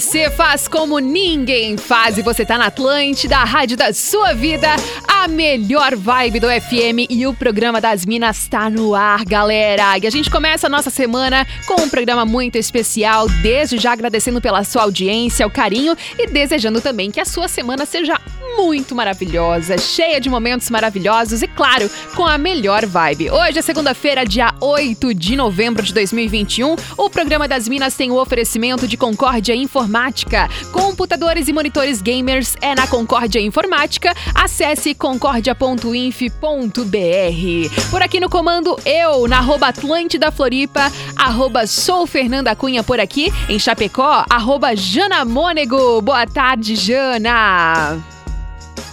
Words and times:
SC 0.00 0.28
faz 0.36 0.66
como 0.66 0.98
ninguém 0.98 1.76
faz. 1.76 2.18
E 2.18 2.22
você 2.22 2.44
tá 2.44 2.58
na 2.58 2.66
Atlântida, 2.66 3.36
a 3.36 3.44
rádio 3.44 3.76
da 3.76 3.92
sua 3.92 4.32
vida, 4.32 4.68
a 5.06 5.28
melhor 5.28 5.94
vibe 5.94 6.40
do 6.40 6.48
FM 6.48 7.06
e 7.08 7.26
o 7.26 7.32
programa 7.34 7.80
das 7.80 8.04
Minas 8.04 8.48
tá 8.48 8.68
no 8.68 8.94
ar, 8.94 9.24
galera. 9.24 9.96
E 9.98 10.06
a 10.06 10.10
gente 10.10 10.28
começa 10.30 10.66
a 10.66 10.70
nossa 10.70 10.90
semana 10.90 11.46
com 11.66 11.80
um 11.80 11.88
programa 11.88 12.24
muito 12.24 12.56
especial, 12.56 13.28
desde 13.40 13.78
já 13.78 13.92
agradecendo 13.92 14.40
pela 14.40 14.64
sua 14.64 14.82
audiência, 14.82 15.46
o 15.46 15.50
carinho 15.50 15.96
e 16.18 16.26
desejando 16.26 16.80
também 16.80 17.12
que 17.12 17.20
a 17.20 17.24
sua 17.24 17.46
semana 17.46 17.86
seja 17.86 18.20
muito 18.56 18.94
maravilhosa, 18.94 19.76
cheia 19.78 20.20
de 20.20 20.28
momentos 20.28 20.70
maravilhosos 20.70 21.42
e, 21.42 21.46
claro, 21.46 21.90
com 22.14 22.26
a 22.26 22.38
melhor 22.38 22.86
vibe. 22.86 23.30
Hoje 23.30 23.58
é 23.58 23.62
segunda-feira, 23.62 24.24
dia 24.24 24.54
8 24.60 25.14
de 25.14 25.36
novembro 25.36 25.82
de 25.82 25.92
2021. 25.92 26.76
O 26.96 27.10
programa 27.10 27.46
das 27.46 27.68
Minas 27.68 27.94
tem 27.94 28.10
o 28.10 28.20
oferecimento 28.20 28.88
de 28.88 28.96
Concórdia 28.96 29.54
Informática. 29.54 30.48
Computadores 30.72 31.48
e 31.48 31.52
monitores 31.52 32.00
gamers 32.00 32.56
é 32.60 32.74
na 32.74 32.86
Concórdia 32.86 33.40
Informática. 33.40 34.14
Acesse 34.34 34.94
concórdia.inf.br. 34.94 37.90
Por 37.90 38.02
aqui 38.02 38.20
no 38.20 38.30
comando, 38.30 38.76
eu, 38.84 39.28
na 39.28 39.38
arroba 39.38 39.68
Atlântida 39.68 40.30
Floripa, 40.30 40.90
arroba 41.16 41.66
sou 41.66 42.06
Fernanda 42.06 42.54
Cunha 42.56 42.82
por 42.82 42.98
aqui, 42.98 43.32
em 43.48 43.58
Chapecó, 43.58 44.24
arroba 44.28 44.74
Jana 44.74 45.24
Mônego. 45.24 46.00
Boa 46.00 46.26
tarde, 46.26 46.76
Jana! 46.76 48.13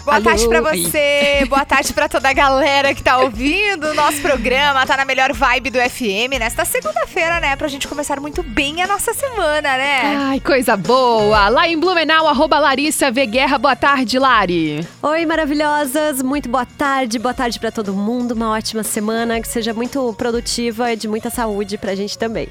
Boa 0.03 0.15
Alô. 0.15 0.25
tarde 0.25 0.47
para 0.47 0.61
você, 0.61 1.45
boa 1.47 1.63
tarde 1.63 1.93
para 1.93 2.09
toda 2.09 2.27
a 2.27 2.33
galera 2.33 2.93
que 2.93 3.03
tá 3.03 3.19
ouvindo 3.19 3.87
o 3.87 3.93
nosso 3.93 4.19
programa, 4.19 4.83
tá 4.85 4.97
na 4.97 5.05
melhor 5.05 5.31
vibe 5.31 5.69
do 5.69 5.77
FM 5.77 6.39
nesta 6.39 6.65
segunda-feira, 6.65 7.39
né? 7.39 7.55
Pra 7.55 7.67
gente 7.67 7.87
começar 7.87 8.19
muito 8.19 8.41
bem 8.41 8.81
a 8.81 8.87
nossa 8.87 9.13
semana, 9.13 9.77
né? 9.77 10.15
Ai, 10.17 10.39
coisa 10.39 10.75
boa! 10.75 11.49
Lá 11.49 11.67
em 11.67 11.77
Blumenau, 11.79 12.27
arroba 12.27 12.57
Larissa 12.57 13.11
V. 13.11 13.27
Guerra, 13.27 13.59
boa 13.59 13.75
tarde, 13.75 14.17
Lari. 14.17 14.87
Oi, 15.03 15.25
maravilhosas, 15.25 16.21
muito 16.23 16.49
boa 16.49 16.65
tarde, 16.65 17.19
boa 17.19 17.33
tarde 17.33 17.59
para 17.59 17.71
todo 17.71 17.93
mundo, 17.93 18.31
uma 18.31 18.49
ótima 18.49 18.81
semana, 18.81 19.39
que 19.39 19.47
seja 19.47 19.71
muito 19.71 20.13
produtiva 20.13 20.91
e 20.91 20.95
de 20.95 21.07
muita 21.07 21.29
saúde 21.29 21.77
pra 21.77 21.93
gente 21.93 22.17
também. 22.17 22.49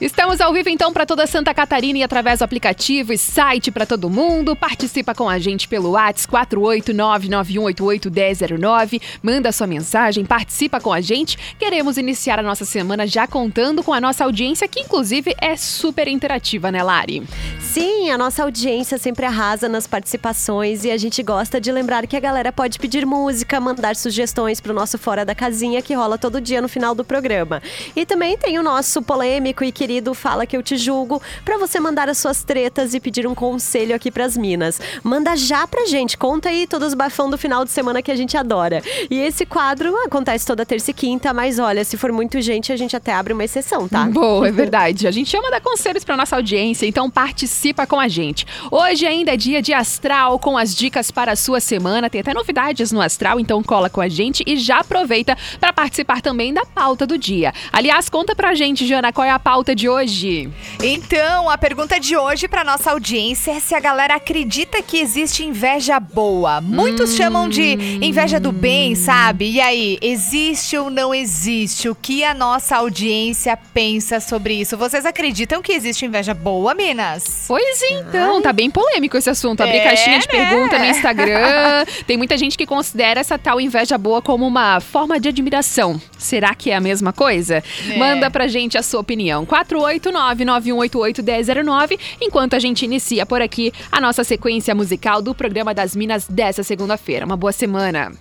Estamos 0.00 0.40
ao 0.40 0.50
vivo 0.50 0.70
então 0.70 0.92
para 0.94 1.04
toda 1.04 1.26
Santa 1.26 1.52
Catarina 1.52 1.98
e 1.98 2.02
através 2.02 2.38
do 2.38 2.44
aplicativo 2.44 3.12
e 3.12 3.18
site 3.18 3.70
para 3.70 3.84
todo 3.84 4.08
mundo. 4.08 4.56
Participa 4.56 5.14
com 5.14 5.28
a 5.28 5.38
gente 5.38 5.68
pelo 5.68 5.90
WhatsApp 5.90 6.30
48 6.30 6.85
991881009. 6.94 9.00
Manda 9.22 9.52
sua 9.52 9.66
mensagem, 9.66 10.24
participa 10.24 10.80
com 10.80 10.92
a 10.92 11.00
gente. 11.00 11.36
Queremos 11.58 11.96
iniciar 11.96 12.38
a 12.38 12.42
nossa 12.42 12.64
semana 12.64 13.06
já 13.06 13.26
contando 13.26 13.82
com 13.82 13.92
a 13.92 14.00
nossa 14.00 14.24
audiência, 14.24 14.68
que 14.68 14.80
inclusive 14.80 15.34
é 15.40 15.56
super 15.56 16.08
interativa, 16.08 16.70
né, 16.70 16.82
Lari? 16.82 17.22
Sim, 17.60 18.10
a 18.10 18.18
nossa 18.18 18.42
audiência 18.42 18.98
sempre 18.98 19.26
arrasa 19.26 19.68
nas 19.68 19.86
participações 19.86 20.84
e 20.84 20.90
a 20.90 20.96
gente 20.96 21.22
gosta 21.22 21.60
de 21.60 21.70
lembrar 21.70 22.06
que 22.06 22.16
a 22.16 22.20
galera 22.20 22.52
pode 22.52 22.78
pedir 22.78 23.04
música, 23.04 23.60
mandar 23.60 23.96
sugestões 23.96 24.60
para 24.60 24.72
o 24.72 24.74
nosso 24.74 24.98
Fora 24.98 25.24
da 25.24 25.34
Casinha, 25.34 25.82
que 25.82 25.94
rola 25.94 26.16
todo 26.16 26.40
dia 26.40 26.62
no 26.62 26.68
final 26.68 26.94
do 26.94 27.04
programa. 27.04 27.62
E 27.94 28.06
também 28.06 28.36
tem 28.36 28.58
o 28.58 28.62
nosso 28.62 29.02
polêmico 29.02 29.62
e 29.62 29.70
querido 29.70 30.14
Fala 30.14 30.46
Que 30.46 30.56
Eu 30.56 30.62
Te 30.62 30.76
Julgo, 30.76 31.20
para 31.44 31.58
você 31.58 31.78
mandar 31.78 32.08
as 32.08 32.18
suas 32.18 32.42
tretas 32.42 32.94
e 32.94 33.00
pedir 33.00 33.26
um 33.26 33.34
conselho 33.34 33.94
aqui 33.94 34.10
para 34.10 34.24
as 34.24 34.36
minas. 34.36 34.80
Manda 35.02 35.36
já 35.36 35.66
pra 35.66 35.86
gente, 35.86 36.16
conta 36.16 36.48
aí 36.48 36.66
todos 36.76 36.88
os 36.88 36.94
bafão 36.94 37.30
do 37.30 37.38
final 37.38 37.64
de 37.64 37.70
semana 37.70 38.02
que 38.02 38.10
a 38.10 38.14
gente 38.14 38.36
adora. 38.36 38.82
E 39.10 39.18
esse 39.18 39.46
quadro 39.46 39.96
acontece 40.04 40.44
toda 40.44 40.66
terça 40.66 40.90
e 40.90 40.94
quinta, 40.94 41.32
mas 41.32 41.58
olha, 41.58 41.82
se 41.86 41.96
for 41.96 42.12
muito 42.12 42.38
gente, 42.42 42.70
a 42.70 42.76
gente 42.76 42.94
até 42.94 43.14
abre 43.14 43.32
uma 43.32 43.42
exceção, 43.42 43.88
tá? 43.88 44.04
Boa, 44.04 44.46
é 44.46 44.52
verdade. 44.52 45.08
A 45.08 45.10
gente 45.10 45.30
chama 45.30 45.50
dar 45.50 45.62
conselhos 45.62 46.04
para 46.04 46.18
nossa 46.18 46.36
audiência, 46.36 46.86
então 46.86 47.08
participa 47.08 47.86
com 47.86 47.98
a 47.98 48.08
gente. 48.08 48.46
Hoje 48.70 49.06
ainda 49.06 49.32
é 49.32 49.38
dia 49.38 49.62
de 49.62 49.72
astral 49.72 50.38
com 50.38 50.58
as 50.58 50.74
dicas 50.74 51.10
para 51.10 51.32
a 51.32 51.36
sua 51.36 51.60
semana. 51.60 52.10
Tem 52.10 52.20
até 52.20 52.34
novidades 52.34 52.92
no 52.92 53.00
astral, 53.00 53.40
então 53.40 53.62
cola 53.62 53.88
com 53.88 54.02
a 54.02 54.08
gente 54.08 54.44
e 54.46 54.58
já 54.58 54.80
aproveita 54.80 55.34
para 55.58 55.72
participar 55.72 56.20
também 56.20 56.52
da 56.52 56.66
pauta 56.66 57.06
do 57.06 57.16
dia. 57.16 57.54
Aliás, 57.72 58.10
conta 58.10 58.36
pra 58.36 58.54
gente, 58.54 58.86
Jana, 58.86 59.14
qual 59.14 59.26
é 59.26 59.30
a 59.30 59.38
pauta 59.38 59.74
de 59.74 59.88
hoje? 59.88 60.52
Então, 60.82 61.48
a 61.48 61.56
pergunta 61.56 61.98
de 61.98 62.18
hoje 62.18 62.46
para 62.46 62.62
nossa 62.62 62.90
audiência 62.90 63.52
é 63.52 63.60
se 63.60 63.74
a 63.74 63.80
galera 63.80 64.16
acredita 64.16 64.82
que 64.82 64.98
existe 64.98 65.42
inveja 65.42 65.98
boa. 65.98 66.60
Muitos 66.66 67.12
hum. 67.12 67.16
chamam 67.16 67.48
de 67.48 67.78
hum. 67.78 68.00
inveja 68.02 68.40
do 68.40 68.50
bem, 68.50 68.96
sabe? 68.96 69.52
E 69.52 69.60
aí, 69.60 69.98
existe 70.02 70.76
ou 70.76 70.90
não 70.90 71.14
existe? 71.14 71.88
O 71.88 71.94
que 71.94 72.24
a 72.24 72.34
nossa 72.34 72.76
audiência 72.76 73.56
pensa 73.72 74.18
sobre 74.18 74.54
isso? 74.54 74.76
Vocês 74.76 75.06
acreditam 75.06 75.62
que 75.62 75.70
existe 75.72 76.04
inveja 76.04 76.34
boa, 76.34 76.74
Minas? 76.74 77.44
Pois 77.46 77.80
então, 77.82 78.34
Ai. 78.36 78.42
tá 78.42 78.52
bem 78.52 78.68
polêmico 78.68 79.16
esse 79.16 79.30
assunto. 79.30 79.60
Abrir 79.60 79.76
é, 79.76 79.84
caixinha 79.84 80.18
de 80.18 80.26
né? 80.26 80.32
pergunta 80.32 80.76
no 80.78 80.86
Instagram. 80.86 81.86
Tem 82.06 82.16
muita 82.16 82.36
gente 82.36 82.58
que 82.58 82.66
considera 82.66 83.20
essa 83.20 83.38
tal 83.38 83.60
inveja 83.60 83.96
boa 83.96 84.20
como 84.20 84.44
uma 84.44 84.80
forma 84.80 85.20
de 85.20 85.28
admiração. 85.28 86.00
Será 86.18 86.52
que 86.54 86.72
é 86.72 86.76
a 86.76 86.80
mesma 86.80 87.12
coisa? 87.12 87.62
É. 87.88 87.96
Manda 87.96 88.28
pra 88.30 88.48
gente 88.48 88.76
a 88.76 88.82
sua 88.82 88.98
opinião. 89.00 89.46
489-9188-1009. 89.46 91.96
Enquanto 92.20 92.54
a 92.54 92.58
gente 92.58 92.84
inicia 92.84 93.24
por 93.24 93.40
aqui 93.40 93.72
a 93.92 94.00
nossa 94.00 94.24
sequência 94.24 94.74
musical 94.74 95.22
do 95.22 95.32
programa 95.32 95.72
das 95.72 95.94
Minas 95.94 96.26
10 96.28 96.55
essa 96.56 96.62
segunda-feira. 96.62 97.26
Uma 97.26 97.36
boa 97.36 97.52
semana. 97.52 98.12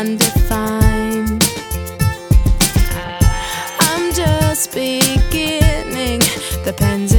undefined. 0.00 1.44
I'm 3.80 4.14
just 4.14 4.72
beginning. 4.72 6.20
The 6.64 6.72
pen's 6.74 7.09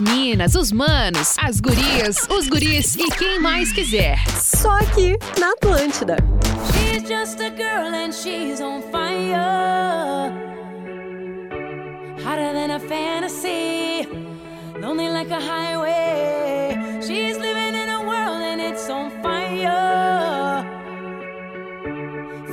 minas, 0.00 0.54
os 0.54 0.72
manos, 0.72 1.36
as 1.38 1.60
gurias, 1.60 2.26
os 2.28 2.48
guris 2.48 2.96
e 2.96 3.08
quem 3.10 3.38
mais 3.40 3.72
quiser. 3.72 4.18
Só 4.40 4.70
aqui 4.78 5.16
na 5.38 5.52
Atlântida. 5.52 6.16
She's 6.72 7.02
just 7.02 7.40
a 7.40 7.50
girl 7.50 7.94
and 7.94 8.12
she's 8.12 8.60
on 8.60 8.82
fire. 8.90 10.32
Hotter 12.24 12.52
than 12.52 12.70
a 12.72 12.80
fantasy. 12.80 14.06
Lonely 14.80 15.08
like 15.08 15.30
a 15.30 15.40
highway. 15.40 16.76
She's 17.00 17.36
living 17.36 17.74
in 17.74 17.88
a 17.88 18.00
world 18.02 18.42
and 18.42 18.60
it's 18.60 18.88
on 18.90 19.10
fire. 19.22 20.64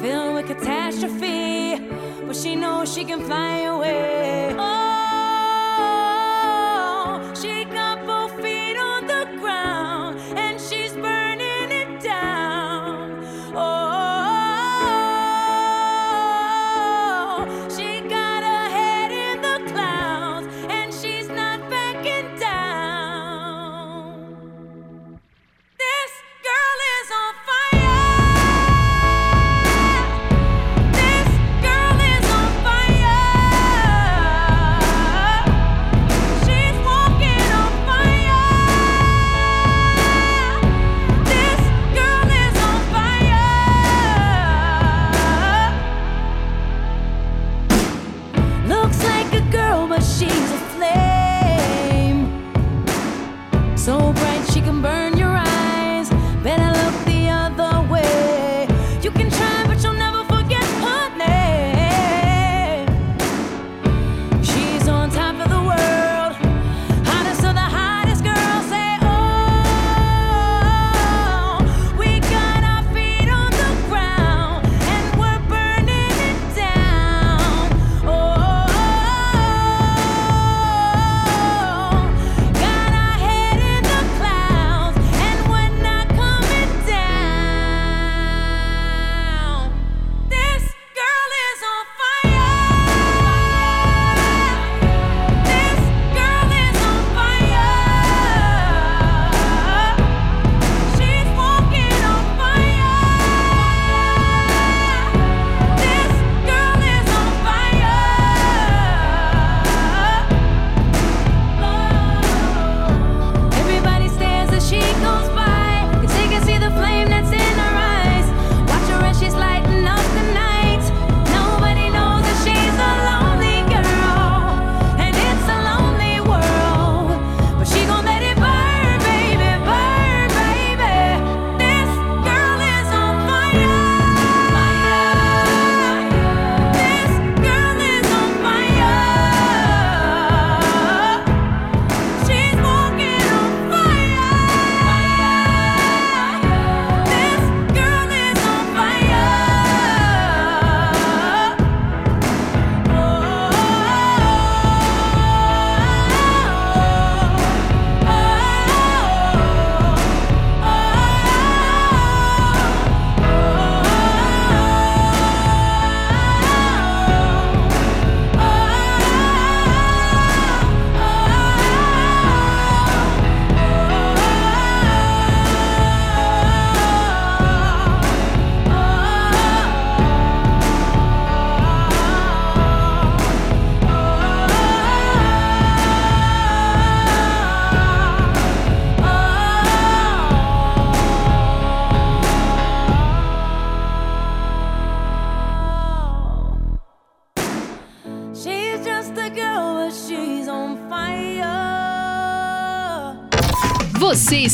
Filled 0.01 0.35
with 0.35 0.47
catastrophe. 0.47 1.79
But 2.25 2.35
she 2.35 2.55
knows 2.55 2.93
she 2.93 3.03
can 3.03 3.21
fly 3.21 3.59
away. 3.61 4.55
Oh, 4.57 4.74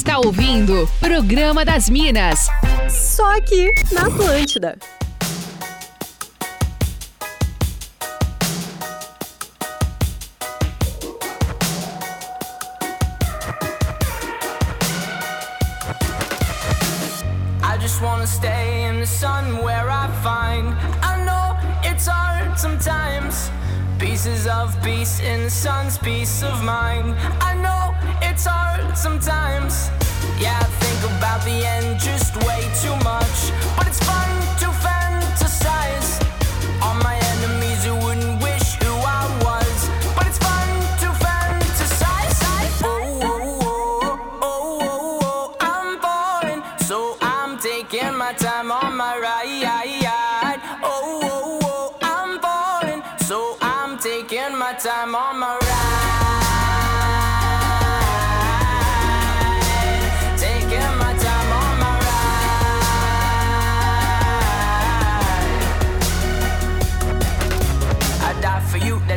está 0.01 0.17
ouvindo 0.17 0.89
Programa 0.99 1.63
das 1.63 1.87
Minas. 1.87 2.47
Só 2.89 3.37
aqui 3.37 3.71
na 3.91 4.07
Atlântida. 4.07 4.75
I 17.63 17.77
just 17.79 18.01
wanna 18.01 18.25
stay 18.25 18.89
in 18.89 19.01
the 19.01 19.05
sun 19.05 19.61
where 19.63 19.87
I 19.87 20.07
find. 20.23 20.75
I 21.03 21.23
know 21.23 21.55
it's 21.83 22.07
hard 22.07 22.57
sometimes. 22.57 23.51
Pieces 23.99 24.47
of 24.47 24.75
peace 24.81 25.19
in 25.19 25.43
the 25.43 25.51
sun's 25.51 25.99
peace 25.99 26.41
of 26.41 26.63
mind. 26.63 27.15
I 27.39 27.53
know 27.53 27.90
it's 28.31 28.45
hard 28.45 28.97
sometimes. 28.97 29.89
Yeah, 30.39 30.57
I 30.57 30.63
think 30.79 31.17
about 31.17 31.43
the 31.43 31.65
end 31.67 31.99
just 31.99 32.33
way 32.47 32.61
too 32.81 32.95
much. 33.03 33.51
But 33.75 33.87
it's 33.87 33.99
fun 34.03 34.40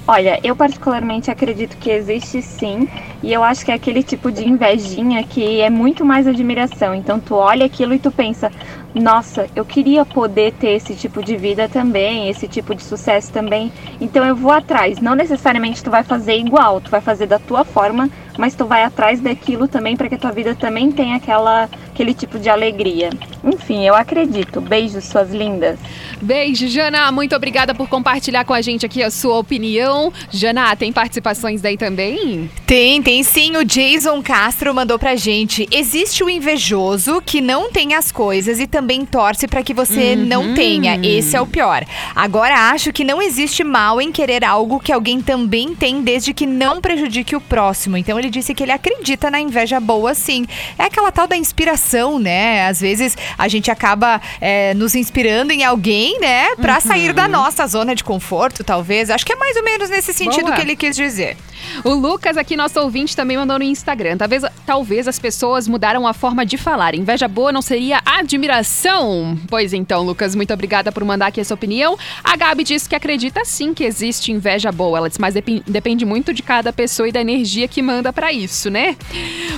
Olha, 0.09 0.39
eu 0.45 0.55
particularmente 0.55 1.33
acredito 1.33 1.77
que 1.77 1.91
existe 1.91 2.41
sim, 2.41 2.87
e 3.21 3.33
eu 3.33 3.43
acho 3.43 3.65
que 3.65 3.73
é 3.73 3.75
aquele 3.75 4.05
tipo 4.05 4.31
de 4.31 4.49
invejinha 4.49 5.25
que 5.25 5.61
é 5.61 5.69
muito 5.69 6.05
mais 6.05 6.29
admiração. 6.29 6.95
Então 6.95 7.19
tu 7.19 7.35
olha 7.35 7.67
aquilo 7.67 7.93
e 7.93 7.99
tu 7.99 8.13
pensa, 8.13 8.53
nossa, 8.95 9.49
eu 9.57 9.65
queria 9.65 10.05
poder 10.07 10.53
ter 10.53 10.71
esse 10.71 10.95
tipo 10.95 11.25
de 11.25 11.37
vida 11.37 11.69
também, 11.69 12.29
esse 12.29 12.47
tipo 12.47 12.73
de 12.73 12.85
sucesso 12.85 13.33
também. 13.33 13.73
Então 14.01 14.25
eu 14.25 14.37
vou 14.37 14.53
atrás. 14.53 15.01
Não 15.01 15.17
necessariamente 15.17 15.83
tu 15.83 15.91
vai 15.91 16.05
fazer 16.05 16.37
igual, 16.37 16.81
tu 16.81 16.89
vai 16.89 17.01
fazer 17.01 17.27
da 17.27 17.41
tua 17.41 17.65
forma, 17.65 18.09
mas 18.39 18.55
tu 18.55 18.65
vai 18.67 18.83
atrás 18.83 19.21
daquilo 19.21 19.67
também 19.69 19.97
para 19.97 20.09
que 20.09 20.15
a 20.15 20.19
tua 20.19 20.33
vida 20.33 20.55
também 20.55 20.91
tenha 20.93 21.17
aquela 21.17 21.69
aquele 21.93 22.13
tipo 22.13 22.39
de 22.39 22.51
alegria. 22.51 23.09
enfim, 23.43 23.87
eu 23.87 23.95
acredito. 23.95 24.61
Beijos, 24.61 25.05
suas 25.05 25.31
lindas. 25.33 25.79
Beijo, 26.21 26.69
Jana. 26.69 27.11
Muito 27.11 27.35
obrigada 27.35 27.75
por 27.75 27.89
compartilhar 27.89 28.45
com 28.45 28.53
a 28.53 28.61
gente 28.61 28.85
aqui 28.85 29.03
a 29.03 29.11
sua 29.11 29.39
opinião. 29.39 30.13
Jana, 30.31 30.77
tem 30.77 30.93
participações 30.93 31.63
daí 31.63 31.77
também? 31.79 32.51
Tem, 32.67 33.01
tem 33.03 33.23
sim. 33.23 33.57
O 33.57 33.65
Jason 33.65 34.23
Castro 34.23 34.75
mandou 34.75 34.99
pra 34.99 35.17
gente. 35.17 35.67
Existe 35.73 36.23
o 36.23 36.29
invejoso 36.29 37.23
que 37.25 37.41
não 37.41 37.71
tem 37.71 37.95
as 37.95 38.13
coisas 38.13 38.61
e 38.61 38.67
também 38.67 39.07
torce 39.07 39.49
pra 39.49 39.63
que 39.63 39.73
você 39.73 40.15
Uhum. 40.15 40.27
não 40.27 40.55
tenha. 40.55 41.01
Esse 41.03 41.35
é 41.37 41.41
o 41.41 41.47
pior. 41.47 41.83
Agora 42.15 42.71
acho 42.71 42.93
que 42.93 43.05
não 43.05 43.23
existe 43.23 43.65
mal 43.65 44.01
em 44.01 44.13
querer 44.13 44.45
algo 44.45 44.79
que 44.81 44.93
alguém 44.93 45.21
também 45.23 45.75
tem, 45.75 46.03
desde 46.03 46.35
que 46.35 46.45
não 46.47 46.81
prejudique 46.81 47.35
o 47.35 47.41
próximo. 47.41 47.97
Então 47.97 48.19
ele 48.19 48.26
disse 48.31 48.55
que 48.55 48.63
ele 48.63 48.73
acredita 48.73 49.31
na 49.31 49.41
inveja 49.41 49.79
boa, 49.81 50.15
sim. 50.15 50.47
É 50.79 50.85
aquela 50.85 51.11
tal 51.13 51.27
da 51.27 51.37
inspiração, 51.37 52.19
né? 52.19 52.67
Às 52.67 52.81
vezes 52.81 53.17
a 53.37 53.49
gente 53.49 53.71
acaba 53.71 54.21
é, 54.41 54.75
nos 54.75 54.95
inspirando 54.95 55.53
em 55.53 55.65
alguém, 55.65 56.19
né? 56.21 56.55
Pra 56.57 56.81
sair 56.81 57.13
da 57.13 57.27
nossa 57.29 57.67
zona 57.67 57.95
de 57.95 58.03
conforto, 58.05 58.63
talvez. 58.65 59.11
Acho 59.11 59.25
que 59.25 59.33
é 59.33 59.37
mais 59.37 59.57
ou 59.57 59.65
menos 59.65 59.91
nesse 59.91 60.13
sentido 60.13 60.45
Boa. 60.47 60.55
que 60.57 60.61
ele 60.61 60.77
quis 60.77 60.95
dizer. 60.97 61.37
O 61.85 61.95
Lucas 61.95 62.37
aqui, 62.37 62.57
nosso 62.57 62.79
ouvinte, 62.81 63.17
também 63.17 63.37
mandou 63.37 63.59
no 63.59 63.65
Instagram. 63.65 64.17
Talvez, 64.17 64.45
talvez 64.65 65.09
as 65.09 65.19
pessoas 65.19 65.67
mudaram 65.67 66.07
a 66.07 66.13
forma 66.13 66.45
de 66.47 66.57
falar. 66.57 66.95
Inveja 66.95 67.27
boa 67.27 67.51
não 67.51 67.63
seria 67.63 68.01
admiração? 68.05 69.39
Pois 69.49 69.73
então, 69.73 70.03
Lucas, 70.03 70.35
muito 70.35 70.53
obrigada 70.53 70.93
por 70.93 71.05
mandar 71.05 71.27
aqui 71.29 71.41
essa 71.41 71.55
opinião. 71.55 71.97
A 72.23 72.37
Gabi 72.37 72.65
disse 72.65 72.89
que 72.89 72.95
acredita 72.95 73.45
sim 73.45 73.75
que 73.75 73.85
existe 73.85 74.31
inveja 74.33 74.71
boa. 74.71 74.99
Ela 74.99 75.09
disse, 75.09 75.21
mas 75.21 75.35
depen- 75.35 75.63
depende 75.67 76.05
muito 76.05 76.33
de 76.33 76.43
cada 76.43 76.73
pessoa 76.73 77.09
e 77.09 77.13
da 77.13 77.21
energia 77.21 77.67
que 77.69 77.83
manda 77.83 78.13
pra 78.17 78.33
isso, 78.33 78.71
né? 78.71 78.97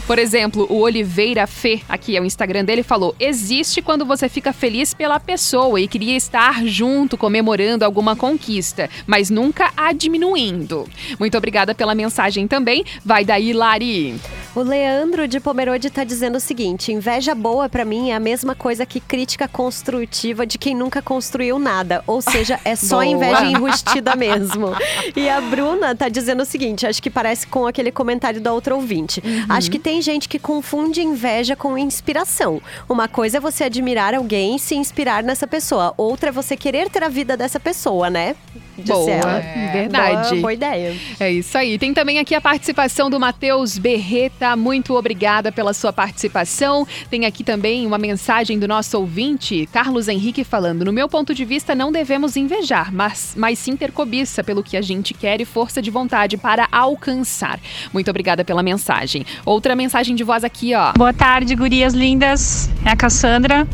Por 0.05 0.19
exemplo, 0.19 0.67
o 0.69 0.81
Oliveira 0.81 1.47
Fê, 1.47 1.81
aqui 1.89 2.17
é 2.17 2.21
o 2.21 2.25
Instagram 2.25 2.65
dele, 2.65 2.83
falou: 2.83 3.15
existe 3.21 3.81
quando 3.81 4.05
você 4.05 4.29
fica 4.29 4.53
feliz 4.53 4.93
pela 4.93 5.21
pessoa 5.21 5.81
e 5.81 5.87
queria 5.87 6.17
estar 6.17 6.67
junto, 6.67 7.17
comemorando 7.17 7.85
alguma 7.85 8.17
conquista, 8.17 8.91
mas 9.07 9.31
nunca 9.31 9.73
a 9.77 9.93
diminuindo. 9.93 10.89
Muito 11.21 11.39
obrigada 11.39 11.73
pela 11.73 11.95
mensagem 11.95 12.49
também. 12.49 12.85
Vai 13.05 13.25
daí, 13.25 13.53
Lari. 13.53 14.19
O 14.57 14.63
Leandro 14.63 15.29
de 15.29 15.39
Pomerode 15.39 15.89
tá 15.89 16.03
dizendo 16.03 16.37
o 16.37 16.41
seguinte: 16.41 16.91
inveja 16.91 17.35
boa 17.35 17.69
pra 17.69 17.85
mim 17.85 18.11
é 18.11 18.17
a 18.17 18.21
mesma 18.21 18.57
coisa 18.57 18.85
que 18.85 18.99
crítica 18.99 19.47
construtiva 19.47 20.45
de 20.45 20.59
quem 20.59 20.75
nunca 20.75 21.01
construiu 21.01 21.61
nada. 21.61 22.03
Ou 22.09 22.21
seja, 22.21 22.59
é 22.65 22.75
só 22.75 22.97
Boa. 22.97 23.07
inveja 23.07 23.45
enrustida 23.45 24.17
mesmo. 24.17 24.73
E 25.15 25.29
a 25.29 25.41
Bruna 25.41 25.95
tá 25.95 26.09
dizendo 26.09 26.43
o 26.43 26.47
seguinte: 26.47 26.87
acho 26.87 27.01
que 27.01 27.09
parece 27.09 27.47
com 27.47 27.69
aquele 27.69 27.93
comentário 27.93 28.41
da 28.49 28.53
outra 28.53 28.75
ouvinte. 28.75 29.23
Acho 29.47 29.71
que 29.71 29.79
tem 29.79 30.01
gente 30.01 30.27
que 30.27 30.39
confunde 30.39 31.03
inveja 31.03 31.55
com 31.55 31.77
inspiração. 31.77 32.63
Uma 32.89 33.07
coisa 33.07 33.37
é 33.37 33.41
você 33.41 33.65
admirar 33.65 34.15
alguém 34.15 34.57
e 34.57 34.59
se 34.59 34.75
inspirar 34.75 35.23
nessa 35.23 35.47
pessoa. 35.47 35.93
Outra 35.99 36.31
é 36.31 36.33
você 36.33 36.57
querer 36.57 36.89
ter 36.89 37.05
a 37.05 37.09
vida 37.09 37.37
dessa 37.37 37.61
pessoa, 37.61 38.09
né? 38.09 38.35
Disse 38.79 38.93
Boa, 38.93 39.11
ela. 39.11 39.41
verdade. 39.73 40.29
Boa, 40.31 40.41
boa 40.41 40.53
ideia. 40.53 40.97
É 41.19 41.33
isso 41.33 41.59
aí. 41.59 41.77
Tem 41.79 41.93
também 41.93 42.19
aqui 42.21 42.35
a 42.35 42.41
participação 42.41 43.11
do 43.11 43.19
Matheus 43.19 43.77
Berreta. 43.77 44.55
Muito 44.57 44.95
obrigada 44.95 45.51
pela 45.51 45.75
sua 45.75 45.93
participação. 45.93 46.87
Tem 47.11 47.27
aqui 47.27 47.43
também 47.43 47.85
uma 47.85 47.99
mensagem 47.99 48.57
do 48.57 48.69
nosso 48.69 48.97
ouvinte, 48.99 49.69
Carlos 49.73 50.07
Henrique, 50.07 50.45
falando: 50.45 50.85
No 50.85 50.93
meu 50.93 51.09
ponto 51.09 51.35
de 51.35 51.45
vista, 51.45 51.75
não 51.75 51.91
devemos 51.91 52.37
invejar, 52.37 52.95
mas, 52.95 53.35
mas 53.37 53.59
sim 53.59 53.77
ter 53.77 53.91
cobiça 53.91 54.45
pelo 54.45 54.63
que 54.63 54.77
a 54.77 54.83
gente 54.83 55.13
quer 55.13 55.41
e 55.41 55.45
força 55.45 55.83
de 55.83 55.91
vontade 55.91 56.37
para 56.37 56.69
alcançar. 56.71 57.59
Muito 57.93 58.09
obrigada 58.09 58.28
pela 58.45 58.63
mensagem. 58.63 59.25
Outra 59.45 59.75
mensagem 59.75 60.15
de 60.15 60.25
voz 60.25 60.45
aqui, 60.45 60.75
ó. 60.75 60.93
Boa 60.97 61.13
tarde, 61.13 61.55
gurias 61.55 61.95
lindas. 61.95 62.71
É 62.85 62.91
a 62.91 62.97
Cassandra. 62.97 63.67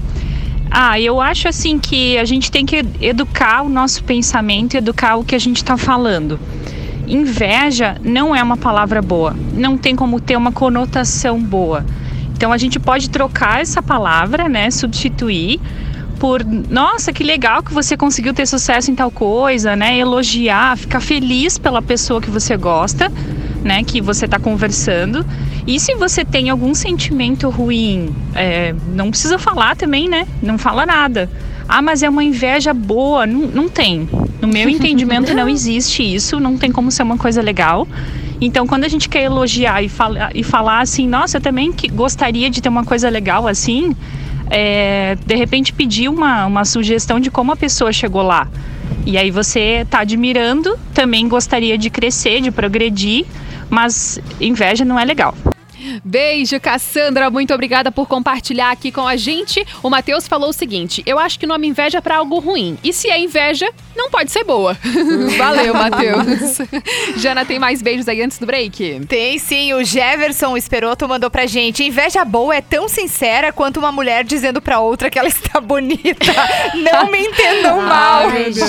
Ah, 0.71 0.99
eu 0.99 1.21
acho 1.21 1.47
assim 1.49 1.79
que 1.79 2.19
a 2.19 2.25
gente 2.25 2.51
tem 2.51 2.67
que 2.67 2.85
educar 3.01 3.63
o 3.63 3.69
nosso 3.69 4.03
pensamento, 4.03 4.77
educar 4.77 5.17
o 5.17 5.25
que 5.25 5.35
a 5.35 5.39
gente 5.39 5.59
está 5.59 5.77
falando. 5.77 6.41
Inveja 7.07 7.97
não 8.03 8.35
é 8.35 8.43
uma 8.43 8.57
palavra 8.57 9.01
boa, 9.03 9.37
não 9.53 9.77
tem 9.77 9.95
como 9.95 10.21
ter 10.21 10.37
uma 10.37 10.51
conotação 10.51 11.41
boa. 11.41 11.85
Então 12.33 12.51
a 12.51 12.59
gente 12.59 12.81
pode 12.81 13.11
trocar 13.11 13.61
essa 13.61 13.83
palavra, 13.83 14.49
né, 14.49 14.71
substituir 14.71 15.61
por 16.19 16.45
nossa, 16.45 17.13
que 17.13 17.23
legal 17.23 17.63
que 17.63 17.73
você 17.73 17.97
conseguiu 17.97 18.33
ter 18.33 18.47
sucesso 18.47 18.91
em 18.91 18.95
tal 18.95 19.11
coisa, 19.11 19.77
né? 19.77 19.99
Elogiar, 19.99 20.77
ficar 20.77 21.01
feliz 21.01 21.59
pela 21.59 21.83
pessoa 21.83 22.21
que 22.21 22.31
você 22.31 22.57
gosta, 22.57 23.13
né? 23.65 23.83
Que 23.83 24.01
você 24.01 24.27
está 24.27 24.39
conversando. 24.39 25.25
E 25.67 25.81
se 25.81 25.95
você 25.95 26.25
tem 26.25 26.51
algum 26.51 26.75
sentimento 26.75 27.49
ruim, 27.49 28.15
é, 28.35 28.75
não 28.95 29.11
precisa 29.11 29.39
falar 29.39 29.75
também, 29.75 30.09
né? 30.09 30.27
Não 30.43 30.59
fala 30.59 30.85
nada. 30.85 31.29
Ah, 31.67 31.81
mas 31.81 32.03
é 32.03 32.09
uma 32.09 32.23
inveja 32.23 32.75
boa. 32.75 33.27
Não, 33.27 33.41
não 33.41 33.69
tem. 33.69 34.09
No 34.41 34.47
meu 34.47 34.69
entendimento, 34.71 35.35
não 35.35 35.49
existe 35.49 36.03
isso. 36.03 36.39
Não 36.39 36.59
tem 36.59 36.71
como 36.71 36.91
ser 36.91 37.03
uma 37.03 37.17
coisa 37.17 37.41
legal. 37.41 37.89
Então, 38.41 38.67
quando 38.67 38.85
a 38.85 38.89
gente 38.89 39.09
quer 39.09 39.23
elogiar 39.23 39.83
e, 39.83 39.89
fala, 39.89 40.31
e 40.35 40.43
falar 40.43 40.81
assim, 40.81 41.09
nossa, 41.09 41.39
eu 41.39 41.41
também 41.41 41.73
que 41.73 41.89
gostaria 41.89 42.51
de 42.51 42.61
ter 42.61 42.69
uma 42.69 42.85
coisa 42.85 43.09
legal 43.09 43.47
assim, 43.47 43.97
é, 44.51 45.17
de 45.25 45.35
repente 45.35 45.73
pedir 45.73 46.09
uma, 46.09 46.45
uma 46.45 46.65
sugestão 46.65 47.19
de 47.19 47.31
como 47.31 47.53
a 47.53 47.57
pessoa 47.57 47.93
chegou 47.93 48.23
lá. 48.23 48.49
E 49.07 49.17
aí 49.17 49.31
você 49.31 49.83
está 49.83 50.01
admirando, 50.01 50.79
também 50.93 51.29
gostaria 51.29 51.79
de 51.79 51.89
crescer, 51.91 52.41
de 52.41 52.51
progredir, 52.51 53.25
mas 53.71 54.19
inveja 54.41 54.85
não 54.85 54.99
é 54.99 55.05
legal. 55.05 55.35
Beijo, 56.05 56.59
Cassandra. 56.61 57.31
Muito 57.31 57.53
obrigada 57.53 57.91
por 57.91 58.07
compartilhar 58.07 58.71
aqui 58.71 58.91
com 58.91 59.07
a 59.07 59.17
gente. 59.17 59.65
O 59.83 59.91
Matheus 59.91 60.27
falou 60.27 60.51
o 60.51 60.53
seguinte: 60.53 61.03
eu 61.07 61.19
acho 61.19 61.39
que 61.39 61.47
o 61.47 61.49
nome 61.49 61.67
inveja 61.67 61.99
é 61.99 62.01
pra 62.01 62.17
algo 62.17 62.39
ruim. 62.39 62.79
E 62.83 62.93
se 62.93 63.09
é 63.09 63.19
inveja, 63.19 63.71
não 63.97 64.11
pode 64.11 64.31
ser 64.31 64.45
boa. 64.45 64.77
Valeu, 65.39 65.75
Matheus. 65.75 66.59
Jana, 67.17 67.45
tem 67.45 67.59
mais 67.59 67.83
beijos 67.83 68.09
aí 68.09 68.23
antes 68.23 68.39
do 68.39 68.47
break? 68.47 69.01
Tem 69.09 69.39
sim, 69.39 69.73
o 69.75 69.85
Jefferson 69.85 70.57
Esperoto 70.57 71.09
mandou 71.09 71.31
pra 71.31 71.47
gente. 71.47 71.85
Inveja 71.85 72.25
boa 72.25 72.55
é 72.55 72.61
tão 72.61 72.89
sincera 72.89 73.53
quanto 73.53 73.79
uma 73.79 73.93
mulher 73.93 74.25
dizendo 74.25 74.61
pra 74.61 74.81
outra 74.81 75.11
que 75.11 75.19
ela 75.19 75.29
está 75.29 75.61
bonita. 75.61 76.33
Não 76.75 77.11
me 77.11 77.19
entendam 77.19 77.81
mal. 77.83 78.29
Ai, 78.29 78.53
gente. 78.53 78.65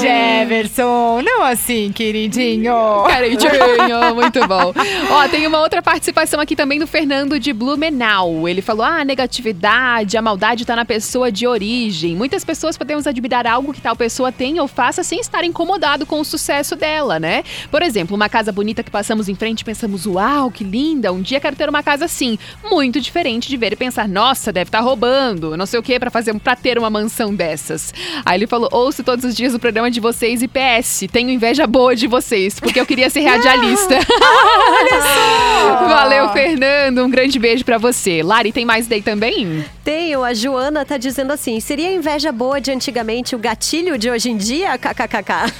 Jefferson, 0.00 1.22
não 1.22 1.42
assim, 1.42 1.92
queridinho. 1.92 2.74
Queridinho, 3.06 4.14
muito 4.14 4.46
bom. 4.46 4.72
Ó, 5.10 5.28
tem 5.28 5.46
uma 5.46 5.60
outra 5.60 5.82
participação 5.82 6.40
aqui 6.40 6.54
também 6.54 6.78
do 6.78 6.86
Fernando 6.86 7.38
de 7.38 7.52
Blumenau. 7.52 8.48
Ele 8.48 8.62
falou: 8.62 8.84
ah, 8.84 9.00
a 9.00 9.04
negatividade, 9.04 10.16
a 10.16 10.22
maldade 10.22 10.64
tá 10.64 10.76
na 10.76 10.84
pessoa 10.84 11.30
de 11.30 11.46
origem. 11.46 12.16
Muitas 12.16 12.44
pessoas 12.44 12.76
podemos 12.76 13.06
admirar 13.06 13.46
algo 13.46 13.72
que 13.72 13.80
tal 13.80 13.96
pessoa 13.96 14.30
tem 14.30 14.60
ou 14.60 14.68
faça 14.68 15.02
sem 15.02 15.20
estar 15.20 15.44
incomodado 15.44 16.06
com 16.06 16.20
o 16.20 16.24
sucesso 16.24 16.76
dela, 16.76 17.18
né? 17.18 17.42
Por 17.70 17.82
exemplo, 17.82 18.14
uma 18.14 18.28
casa 18.28 18.52
bonita 18.52 18.82
que 18.82 18.90
passamos 18.90 19.28
em 19.28 19.34
frente 19.34 19.60
e 19.60 19.64
pensamos: 19.64 20.06
uau, 20.06 20.50
que 20.50 20.64
linda, 20.64 21.12
um 21.12 21.20
dia 21.20 21.40
quero 21.40 21.56
ter 21.56 21.68
uma 21.68 21.82
casa 21.82 22.04
assim. 22.04 22.38
Muito 22.70 23.00
diferente 23.00 23.48
de 23.48 23.56
ver 23.56 23.72
e 23.72 23.76
pensar: 23.76 24.08
nossa, 24.08 24.52
deve 24.52 24.68
estar 24.68 24.80
roubando, 24.80 25.56
não 25.56 25.66
sei 25.66 25.78
o 25.78 25.82
que, 25.82 25.98
pra 25.98 26.10
fazer 26.10 26.34
para 26.40 26.56
ter 26.56 26.78
uma 26.78 26.90
mansão 26.90 27.34
dessas. 27.34 27.92
Aí 28.24 28.38
ele 28.38 28.46
falou: 28.46 28.68
ouço 28.72 29.02
todos 29.02 29.24
os 29.24 29.34
dias 29.34 29.54
o 29.54 29.58
programa 29.58 29.90
de 29.90 30.00
vocês 30.00 30.42
e 30.42 30.48
PS, 30.48 31.04
tenho 31.10 31.30
inveja 31.30 31.66
boa 31.66 31.94
de 31.94 32.06
vocês, 32.06 32.58
porque 32.60 32.80
eu 32.80 32.86
queria 32.86 33.10
ser 33.10 33.20
radialista. 33.26 33.98
Olha 34.84 35.02
só! 35.02 35.88
Valeu, 35.88 36.28
Fernando. 36.30 37.04
Um 37.04 37.10
grande 37.10 37.38
beijo 37.38 37.64
pra 37.64 37.78
você. 37.78 38.22
Lari, 38.22 38.52
tem 38.52 38.64
mais 38.64 38.86
daí 38.86 39.00
também? 39.02 39.64
Tenho, 39.84 40.24
a 40.24 40.32
Joana 40.32 40.82
tá 40.82 40.96
dizendo 40.96 41.30
assim: 41.30 41.60
seria 41.60 41.92
inveja 41.92 42.32
boa 42.32 42.58
de 42.58 42.72
antigamente 42.72 43.36
o 43.36 43.38
gatilho 43.38 43.98
de 43.98 44.10
hoje 44.10 44.30
em 44.30 44.36
dia? 44.36 44.76
KKKK. 44.78 45.52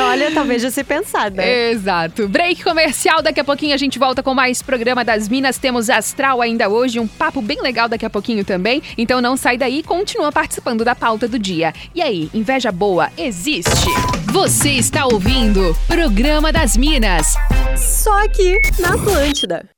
Olha, 0.00 0.32
talvez 0.32 0.62
de 0.62 0.70
se 0.70 0.82
pensar, 0.82 1.30
né? 1.30 1.70
Exato. 1.70 2.26
Break 2.26 2.64
comercial. 2.64 3.20
Daqui 3.20 3.40
a 3.40 3.44
pouquinho 3.44 3.74
a 3.74 3.76
gente 3.76 3.98
volta 3.98 4.22
com 4.22 4.32
mais 4.32 4.62
programa 4.62 5.04
das 5.04 5.28
Minas. 5.28 5.58
Temos 5.58 5.90
Astral 5.90 6.40
ainda 6.40 6.70
hoje, 6.70 6.98
um 6.98 7.06
papo 7.06 7.42
bem 7.42 7.60
legal 7.60 7.90
daqui 7.90 8.06
a 8.06 8.10
pouquinho 8.10 8.42
também. 8.42 8.82
Então 8.96 9.20
não 9.20 9.36
sai 9.36 9.58
daí, 9.58 9.82
continua 9.82 10.32
participando 10.32 10.82
da 10.82 10.94
pauta 10.94 11.28
do 11.28 11.38
dia. 11.38 11.74
E 11.94 12.00
aí, 12.00 12.30
inveja 12.32 12.72
boa 12.72 13.10
existe? 13.18 13.90
Você 14.32 14.70
está 14.70 15.04
ouvindo 15.04 15.76
Programa 15.86 16.50
das 16.50 16.74
Minas. 16.74 17.34
Só 17.76 18.24
aqui 18.24 18.58
na 18.78 18.94
Atlântida. 18.94 19.68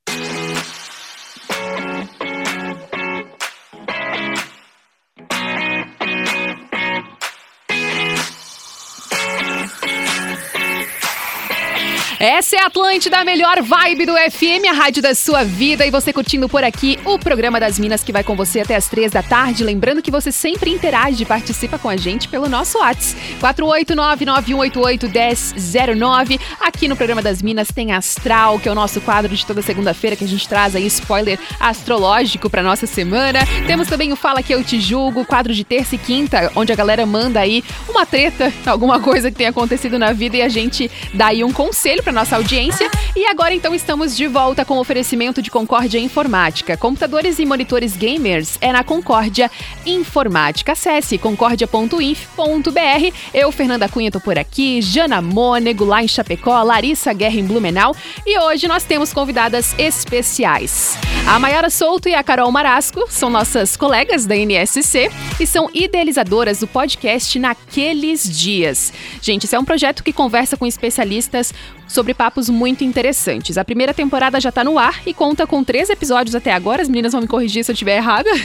Essa 12.21 12.57
é 12.57 12.61
a 12.61 12.67
Atlântida, 12.67 13.17
a 13.17 13.25
melhor 13.25 13.63
vibe 13.63 14.05
do 14.05 14.13
FM, 14.13 14.69
a 14.69 14.75
rádio 14.75 15.03
da 15.03 15.15
sua 15.15 15.43
vida. 15.43 15.87
E 15.87 15.91
você 15.91 16.13
curtindo 16.13 16.51
por 16.51 16.63
aqui 16.63 16.99
o 17.03 17.19
programa 17.19 17.59
das 17.59 17.79
Minas 17.79 18.05
que 18.05 18.13
vai 18.13 18.23
com 18.23 18.37
você 18.37 18.61
até 18.61 18.77
as 18.77 18.91
três 18.91 19.11
da 19.11 19.23
tarde. 19.23 19.65
Lembrando 19.65 20.03
que 20.03 20.11
você 20.11 20.31
sempre 20.31 20.71
interage 20.71 21.23
e 21.23 21.27
participa 21.27 21.79
com 21.79 21.89
a 21.89 21.97
gente 21.97 22.29
pelo 22.29 22.47
nosso 22.47 22.77
WhatsApp. 22.77 23.19
489-9188-1009. 23.41 26.39
Aqui 26.61 26.89
no 26.89 26.95
programa 26.95 27.23
das 27.23 27.41
Minas 27.41 27.69
tem 27.69 27.93
Astral, 27.93 28.59
que 28.59 28.69
é 28.69 28.73
o 28.73 28.75
nosso 28.75 29.01
quadro 29.01 29.35
de 29.35 29.47
toda 29.47 29.63
segunda-feira 29.63 30.15
que 30.15 30.25
a 30.25 30.29
gente 30.29 30.47
traz 30.47 30.77
aí 30.77 30.87
spoiler 30.89 31.39
astrológico 31.59 32.51
pra 32.51 32.63
nossa 32.63 32.87
semana. 32.87 33.39
Temos 33.67 33.89
também 33.89 34.13
o 34.13 34.17
Fala 34.17 34.43
Que 34.43 34.55
Eu 34.55 34.63
Te 34.63 34.79
Julgo, 34.79 35.25
quadro 35.25 35.55
de 35.55 35.65
terça 35.65 35.95
e 35.95 35.99
quinta, 35.99 36.53
onde 36.55 36.71
a 36.71 36.77
galera 36.77 37.07
manda 37.07 37.41
aí 37.41 37.65
uma 37.89 38.05
treta, 38.05 38.53
alguma 38.67 39.01
coisa 39.01 39.31
que 39.31 39.39
tenha 39.39 39.49
acontecido 39.49 39.99
na 39.99 40.13
vida 40.13 40.37
e 40.37 40.43
a 40.43 40.51
gente 40.51 40.91
dá 41.15 41.29
aí 41.29 41.43
um 41.43 41.51
conselho 41.51 42.03
pra 42.03 42.10
nossa 42.13 42.37
audiência. 42.37 42.91
E 43.15 43.27
agora 43.27 43.55
então 43.55 43.75
estamos 43.75 44.17
de 44.17 44.27
volta 44.27 44.65
com 44.65 44.75
o 44.75 44.81
oferecimento 44.81 45.43
de 45.43 45.51
Concórdia 45.51 45.99
Informática. 45.99 46.77
Computadores 46.77 47.39
e 47.39 47.47
monitores 47.47 47.97
gamers 47.97 48.57
é 48.61 48.73
na 48.73 48.85
Concórdia 48.85 49.51
Informática. 49.85 50.73
Acesse 50.73 51.19
concórdia.inf.br. 51.19 53.17
Eu, 53.35 53.53
Fernanda 53.53 53.89
Cunha, 53.89 54.11
tô 54.11 54.21
por 54.21 54.39
aqui, 54.39 54.81
Jana 54.81 55.21
Mônego 55.21 55.85
lá 55.85 56.03
em 56.03 56.09
Chapecó, 56.09 56.63
Larissa 56.63 57.13
Guerra 57.13 57.37
em 57.37 57.45
Blumenau. 57.45 57.95
E 58.27 58.39
hoje 58.39 58.69
nós 58.69 58.85
temos 58.85 59.13
convidadas 59.13 59.75
especiais. 59.79 60.99
A 61.27 61.39
Mayara 61.39 61.71
Souto 61.71 62.09
e 62.09 62.15
a 62.15 62.23
Carol 62.23 62.51
Marasco 62.51 63.05
são 63.09 63.31
nossas 63.31 63.77
colegas 63.77 64.27
da 64.27 64.37
NSC 64.37 65.11
e 65.39 65.47
são 65.47 65.71
idealizadoras 65.73 66.61
do 66.61 66.67
podcast 66.67 67.39
Naqueles 67.39 68.29
Dias. 68.39 68.93
Gente, 69.21 69.45
esse 69.45 69.55
é 69.55 69.59
um 69.59 69.65
projeto 69.65 70.03
que 70.03 70.13
conversa 70.13 70.57
com 70.57 70.67
especialistas 70.67 71.53
sobre 71.91 72.15
papos 72.15 72.49
muito 72.49 72.85
interessantes. 72.85 73.59
A 73.59 73.65
primeira 73.65 73.93
temporada 73.93 74.41
já 74.41 74.53
tá 74.53 74.63
no 74.63 74.79
ar 74.79 75.03
e 75.05 75.13
conta 75.13 75.47
com 75.47 75.63
três 75.65 75.91
episódios 75.91 76.35
até 76.35 76.53
agora. 76.53 76.83
As 76.83 76.89
meninas 76.89 77.13
vão 77.13 77.21
me 77.21 77.27
corrigir 77.27 77.65
se 77.65 77.71
eu 77.71 77.75
estiver 77.75 77.97
errada. 77.97 78.31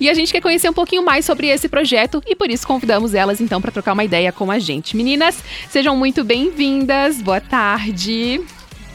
E 0.00 0.08
a 0.08 0.14
gente 0.14 0.32
quer 0.32 0.40
conhecer 0.40 0.68
um 0.68 0.72
pouquinho 0.72 1.04
mais 1.04 1.24
sobre 1.24 1.48
esse 1.48 1.68
projeto 1.68 2.22
e 2.26 2.34
por 2.34 2.50
isso 2.50 2.66
convidamos 2.66 3.14
elas 3.14 3.40
então 3.40 3.60
para 3.60 3.70
trocar 3.70 3.92
uma 3.92 4.04
ideia 4.04 4.32
com 4.32 4.50
a 4.50 4.58
gente. 4.58 4.96
Meninas, 4.96 5.38
sejam 5.68 5.96
muito 5.96 6.24
bem-vindas. 6.24 7.20
Boa 7.20 7.40
tarde. 7.40 8.40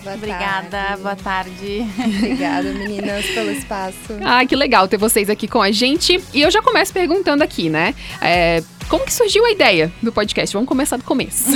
Boa 0.07 0.15
Obrigada, 0.15 0.69
tarde. 0.69 1.01
boa 1.01 1.15
tarde. 1.17 1.85
Obrigada, 2.17 2.71
meninas, 2.71 3.25
pelo 3.25 3.51
espaço. 3.51 4.13
Ah, 4.23 4.45
que 4.45 4.55
legal 4.55 4.87
ter 4.87 4.97
vocês 4.97 5.29
aqui 5.29 5.47
com 5.47 5.61
a 5.61 5.69
gente. 5.69 6.21
E 6.33 6.41
eu 6.41 6.49
já 6.49 6.61
começo 6.61 6.93
perguntando 6.93 7.43
aqui, 7.43 7.69
né? 7.69 7.93
É, 8.21 8.63
como 8.87 9.03
que 9.03 9.13
surgiu 9.13 9.45
a 9.45 9.51
ideia 9.51 9.91
do 10.01 10.13
podcast? 10.13 10.53
Vamos 10.53 10.69
começar 10.69 10.95
do 10.95 11.03
começo. 11.03 11.51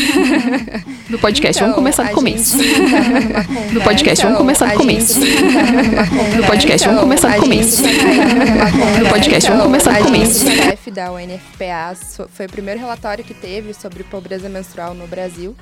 do 1.09 1.17
podcast, 1.17 1.63
então, 1.63 1.73
vamos 1.73 1.75
começar 1.75 2.09
do 2.09 2.13
começo. 2.13 2.57
Do 3.71 3.81
podcast, 3.81 4.25
vamos 4.25 4.37
começar 4.37 4.71
do 4.73 4.77
começo. 4.77 5.19
Do 5.19 6.45
podcast, 6.45 6.87
vamos 6.87 7.01
começar 7.01 7.35
do 7.35 7.41
começo. 7.41 7.81
Do 7.81 9.09
podcast, 9.09 9.49
vamos 9.49 9.63
começar 9.63 9.99
do 9.99 10.05
começo. 10.05 10.45
O 10.45 10.51
chefe 10.51 10.91
da 10.91 11.11
UNFPA 11.13 11.95
foi 12.29 12.45
o 12.47 12.49
primeiro 12.49 12.81
relatório 12.81 13.23
que 13.23 13.33
teve 13.33 13.73
sobre 13.73 14.03
pobreza 14.03 14.49
menstrual 14.49 14.93
no 14.93 15.07
Brasil. 15.07 15.55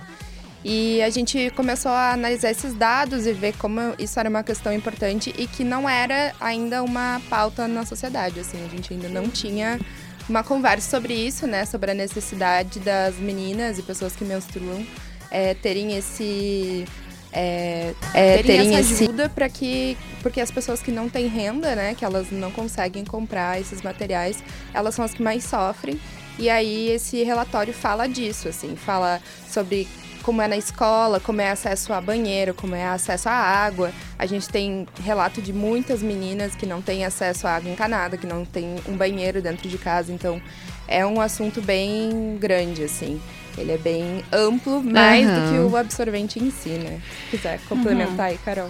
E 0.64 1.02
a 1.02 1.10
gente 1.10 1.50
começou 1.52 1.92
a 1.92 2.12
analisar 2.12 2.52
esses 2.52 2.74
dados 2.74 3.26
e 3.26 3.32
ver 3.32 3.56
como 3.58 3.80
isso 3.98 4.20
era 4.20 4.30
uma 4.30 4.44
questão 4.44 4.74
importante 4.74 5.34
e 5.38 5.48
que 5.48 5.64
não 5.64 5.90
era 5.90 6.34
ainda 6.40 6.84
uma 6.84 7.22
pauta 7.30 7.68
na 7.68 7.86
sociedade, 7.86 8.40
assim, 8.40 8.64
a 8.66 8.68
gente 8.68 8.94
ainda 8.94 9.08
não 9.08 9.30
tinha 9.30 9.80
uma 10.28 10.44
conversa 10.44 10.90
sobre 10.90 11.14
isso, 11.14 11.48
né, 11.48 11.66
sobre 11.66 11.92
a 11.92 11.94
necessidade 11.94 12.80
das 12.82 13.16
meninas 13.16 13.80
e 13.80 13.84
pessoas 13.84 14.16
que 14.16 14.26
menstruam 14.26 14.86
é, 15.32 15.54
terem 15.54 15.96
esse 15.96 16.86
é, 17.32 17.94
é, 18.14 18.38
terem, 18.38 18.44
terem 18.44 18.76
essa 18.76 19.04
ajuda 19.04 19.30
para 19.30 19.48
que 19.48 19.98
porque 20.22 20.42
as 20.42 20.52
pessoas 20.52 20.82
que 20.82 20.92
não 20.92 21.08
têm 21.08 21.28
renda, 21.28 21.76
né, 21.76 21.96
que 21.96 22.04
elas 22.04 22.32
não 22.32 22.52
conseguem 22.52 23.06
comprar 23.06 23.60
esses 23.60 23.82
materiais, 23.82 24.44
elas 24.74 24.94
são 24.94 25.06
as 25.06 25.14
que 25.14 25.24
mais 25.24 25.44
sofrem. 25.44 26.00
E 26.38 26.50
aí 26.50 26.90
esse 26.90 27.22
relatório 27.24 27.74
fala 27.74 28.08
disso, 28.08 28.48
assim, 28.48 28.76
fala 28.76 29.22
sobre 29.50 29.88
como 30.24 30.42
é 30.42 30.48
na 30.48 30.58
escola, 30.58 31.20
como 31.20 31.42
é 31.42 31.50
acesso 31.50 31.94
a 31.94 32.02
banheiro, 32.02 32.54
como 32.54 32.76
é 32.76 32.86
acesso 32.86 33.30
à 33.30 33.34
água. 33.34 33.92
A 34.18 34.26
gente 34.26 34.50
tem 34.50 34.88
relato 35.04 35.42
de 35.42 35.54
muitas 35.54 36.02
meninas 36.02 36.56
que 36.56 36.66
não 36.66 36.82
têm 36.82 37.06
acesso 37.06 37.48
à 37.48 37.56
água 37.56 37.72
encanada, 37.72 38.18
que 38.18 38.28
não 38.28 38.46
tem 38.46 38.76
um 38.88 38.96
banheiro 38.96 39.42
dentro 39.42 39.68
de 39.68 39.78
casa, 39.78 40.12
então 40.12 40.42
é 40.88 41.06
um 41.06 41.22
assunto 41.22 41.62
bem 41.62 42.38
grande, 42.40 42.84
assim. 42.84 43.22
Ele 43.58 43.74
é 43.74 43.78
bem 43.78 44.24
amplo, 44.32 44.82
mais 44.82 45.28
uhum. 45.28 45.34
do 45.34 45.52
que 45.52 45.74
o 45.74 45.78
absorvente 45.78 46.40
em 46.40 46.50
si, 46.50 46.70
né? 46.70 47.02
Se 47.26 47.38
quiser 47.38 47.60
complementar 47.68 48.18
uhum. 48.18 48.26
aí, 48.26 48.38
Carol. 48.44 48.70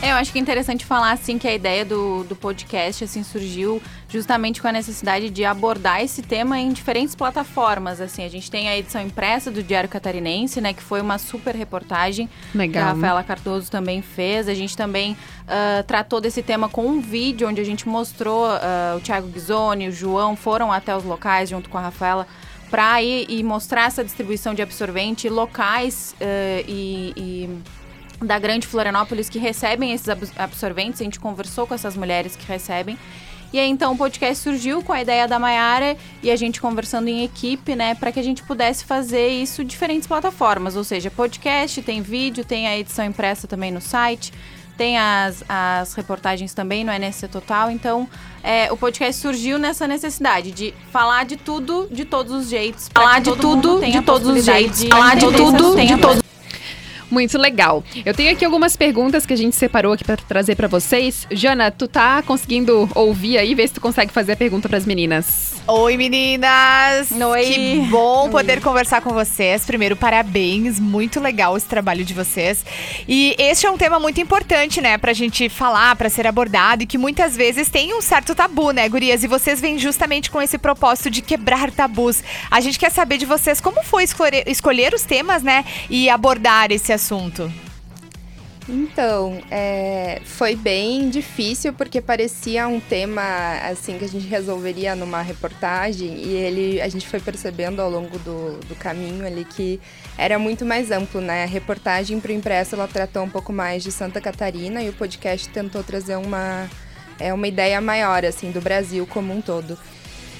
É, 0.00 0.12
eu 0.12 0.16
acho 0.16 0.30
que 0.30 0.38
é 0.38 0.40
interessante 0.40 0.86
falar, 0.86 1.10
assim, 1.10 1.38
que 1.38 1.48
a 1.48 1.52
ideia 1.52 1.84
do, 1.84 2.22
do 2.22 2.36
podcast, 2.36 3.02
assim, 3.02 3.24
surgiu 3.24 3.82
justamente 4.08 4.62
com 4.62 4.68
a 4.68 4.72
necessidade 4.72 5.28
de 5.28 5.44
abordar 5.44 6.00
esse 6.02 6.22
tema 6.22 6.56
em 6.58 6.72
diferentes 6.72 7.16
plataformas, 7.16 8.00
assim. 8.00 8.24
A 8.24 8.28
gente 8.28 8.48
tem 8.48 8.68
a 8.68 8.78
edição 8.78 9.02
impressa 9.02 9.50
do 9.50 9.60
Diário 9.60 9.88
Catarinense, 9.88 10.60
né, 10.60 10.72
que 10.72 10.82
foi 10.82 11.00
uma 11.00 11.18
super 11.18 11.54
reportagem 11.56 12.28
Legal. 12.54 12.72
que 12.72 12.78
a 12.78 12.92
Rafaela 12.92 13.24
Cardoso 13.24 13.68
também 13.72 14.00
fez. 14.00 14.48
A 14.48 14.54
gente 14.54 14.76
também 14.76 15.12
uh, 15.14 15.82
tratou 15.84 16.20
desse 16.20 16.44
tema 16.44 16.68
com 16.68 16.86
um 16.86 17.00
vídeo 17.00 17.48
onde 17.48 17.60
a 17.60 17.64
gente 17.64 17.88
mostrou 17.88 18.46
uh, 18.46 18.96
o 18.96 19.00
Thiago 19.00 19.26
Ghisoni, 19.26 19.88
o 19.88 19.92
João 19.92 20.36
foram 20.36 20.72
até 20.72 20.96
os 20.96 21.02
locais 21.02 21.48
junto 21.48 21.68
com 21.68 21.76
a 21.76 21.82
Rafaela 21.82 22.24
para 22.70 23.02
ir 23.02 23.26
e 23.28 23.42
mostrar 23.42 23.86
essa 23.86 24.04
distribuição 24.04 24.54
de 24.54 24.62
absorvente, 24.62 25.28
locais 25.28 26.14
uh, 26.20 26.64
e, 26.68 27.12
e 27.16 27.77
da 28.20 28.38
Grande 28.38 28.66
Florianópolis 28.66 29.28
que 29.28 29.38
recebem 29.38 29.92
esses 29.92 30.08
absorventes. 30.36 31.00
A 31.00 31.04
gente 31.04 31.20
conversou 31.20 31.66
com 31.66 31.74
essas 31.74 31.96
mulheres 31.96 32.36
que 32.36 32.46
recebem. 32.46 32.98
E 33.50 33.58
aí, 33.58 33.68
então, 33.68 33.94
o 33.94 33.96
podcast 33.96 34.42
surgiu 34.42 34.82
com 34.82 34.92
a 34.92 35.00
ideia 35.00 35.26
da 35.26 35.38
Maiara 35.38 35.96
e 36.22 36.30
a 36.30 36.36
gente 36.36 36.60
conversando 36.60 37.08
em 37.08 37.24
equipe, 37.24 37.74
né, 37.74 37.94
para 37.94 38.12
que 38.12 38.20
a 38.20 38.22
gente 38.22 38.42
pudesse 38.42 38.84
fazer 38.84 39.28
isso 39.28 39.62
em 39.62 39.66
diferentes 39.66 40.06
plataformas. 40.06 40.76
Ou 40.76 40.84
seja, 40.84 41.10
podcast, 41.10 41.80
tem 41.80 42.02
vídeo, 42.02 42.44
tem 42.44 42.68
a 42.68 42.76
edição 42.76 43.06
impressa 43.06 43.48
também 43.48 43.70
no 43.70 43.80
site, 43.80 44.34
tem 44.76 44.98
as, 44.98 45.42
as 45.48 45.94
reportagens 45.94 46.52
também 46.52 46.84
no 46.84 46.92
NSC 46.92 47.26
Total. 47.26 47.70
Então, 47.70 48.06
é, 48.42 48.70
o 48.70 48.76
podcast 48.76 49.18
surgiu 49.18 49.58
nessa 49.58 49.88
necessidade 49.88 50.50
de 50.50 50.74
falar 50.92 51.24
de 51.24 51.38
tudo, 51.38 51.88
de 51.90 52.04
todos 52.04 52.32
os 52.34 52.50
jeitos. 52.50 52.90
Falar 52.94 53.20
de 53.20 53.34
tudo, 53.34 53.80
de 53.80 54.02
todos 54.02 54.28
os 54.28 54.44
jeitos. 54.44 54.84
Falar 54.84 55.16
de 55.16 55.26
tudo, 55.32 55.74
de 55.74 55.96
todos 55.96 56.27
muito 57.10 57.38
legal. 57.38 57.82
Eu 58.04 58.14
tenho 58.14 58.32
aqui 58.32 58.44
algumas 58.44 58.76
perguntas 58.76 59.26
que 59.26 59.32
a 59.32 59.36
gente 59.36 59.56
separou 59.56 59.92
aqui 59.92 60.04
para 60.04 60.16
trazer 60.16 60.54
para 60.54 60.68
vocês. 60.68 61.26
Jana, 61.30 61.70
tu 61.70 61.88
tá 61.88 62.22
conseguindo 62.22 62.88
ouvir 62.94 63.38
aí? 63.38 63.54
Vê 63.54 63.66
se 63.66 63.74
tu 63.74 63.80
consegue 63.80 64.12
fazer 64.12 64.32
a 64.32 64.36
pergunta 64.36 64.68
para 64.68 64.78
as 64.78 64.86
meninas. 64.86 65.58
Oi, 65.66 65.98
meninas! 65.98 67.10
Oi! 67.10 67.44
Que 67.44 67.76
bom 67.90 68.30
poder 68.30 68.54
Oi. 68.54 68.60
conversar 68.62 69.02
com 69.02 69.10
vocês. 69.10 69.66
Primeiro, 69.66 69.96
parabéns, 69.96 70.80
muito 70.80 71.20
legal 71.20 71.56
esse 71.56 71.66
trabalho 71.66 72.04
de 72.04 72.14
vocês. 72.14 72.64
E 73.06 73.34
este 73.38 73.66
é 73.66 73.70
um 73.70 73.76
tema 73.76 74.00
muito 74.00 74.18
importante, 74.18 74.80
né, 74.80 74.96
pra 74.96 75.12
gente 75.12 75.48
falar, 75.50 75.94
para 75.96 76.08
ser 76.08 76.26
abordado 76.26 76.84
e 76.84 76.86
que 76.86 76.96
muitas 76.96 77.36
vezes 77.36 77.68
tem 77.68 77.94
um 77.94 78.00
certo 78.00 78.34
tabu, 78.34 78.70
né, 78.70 78.88
gurias? 78.88 79.22
E 79.22 79.26
vocês 79.26 79.60
vêm 79.60 79.78
justamente 79.78 80.30
com 80.30 80.40
esse 80.40 80.56
propósito 80.56 81.10
de 81.10 81.20
quebrar 81.20 81.70
tabus. 81.70 82.22
A 82.50 82.60
gente 82.60 82.78
quer 82.78 82.90
saber 82.90 83.18
de 83.18 83.26
vocês 83.26 83.60
como 83.60 83.82
foi 83.82 84.04
escolher, 84.04 84.44
escolher 84.48 84.94
os 84.94 85.02
temas, 85.02 85.42
né, 85.42 85.66
e 85.90 86.08
abordar 86.08 86.72
esse 86.72 86.92
assunto. 86.92 86.97
Então, 88.68 89.40
é, 89.50 90.20
foi 90.24 90.54
bem 90.54 91.08
difícil 91.08 91.72
porque 91.72 92.02
parecia 92.02 92.68
um 92.68 92.78
tema 92.78 93.22
assim 93.62 93.96
que 93.96 94.04
a 94.04 94.08
gente 94.08 94.26
resolveria 94.26 94.94
numa 94.94 95.22
reportagem 95.22 96.18
e 96.18 96.34
ele 96.34 96.80
a 96.82 96.88
gente 96.88 97.08
foi 97.08 97.18
percebendo 97.18 97.80
ao 97.80 97.90
longo 97.90 98.18
do, 98.18 98.60
do 98.68 98.74
caminho 98.74 99.26
ali 99.26 99.46
que 99.46 99.80
era 100.18 100.38
muito 100.38 100.66
mais 100.66 100.90
amplo, 100.90 101.18
né? 101.22 101.44
A 101.44 101.46
reportagem 101.46 102.20
para 102.20 102.30
o 102.30 102.34
impresso 102.34 102.74
ela 102.74 102.86
tratou 102.86 103.22
um 103.22 103.30
pouco 103.30 103.54
mais 103.54 103.82
de 103.82 103.90
Santa 103.90 104.20
Catarina 104.20 104.82
e 104.82 104.90
o 104.90 104.92
podcast 104.92 105.48
tentou 105.48 105.82
trazer 105.82 106.16
uma 106.16 106.68
é 107.18 107.32
uma 107.32 107.48
ideia 107.48 107.80
maior 107.80 108.22
assim 108.22 108.50
do 108.50 108.60
Brasil 108.60 109.06
como 109.06 109.32
um 109.32 109.40
todo. 109.40 109.78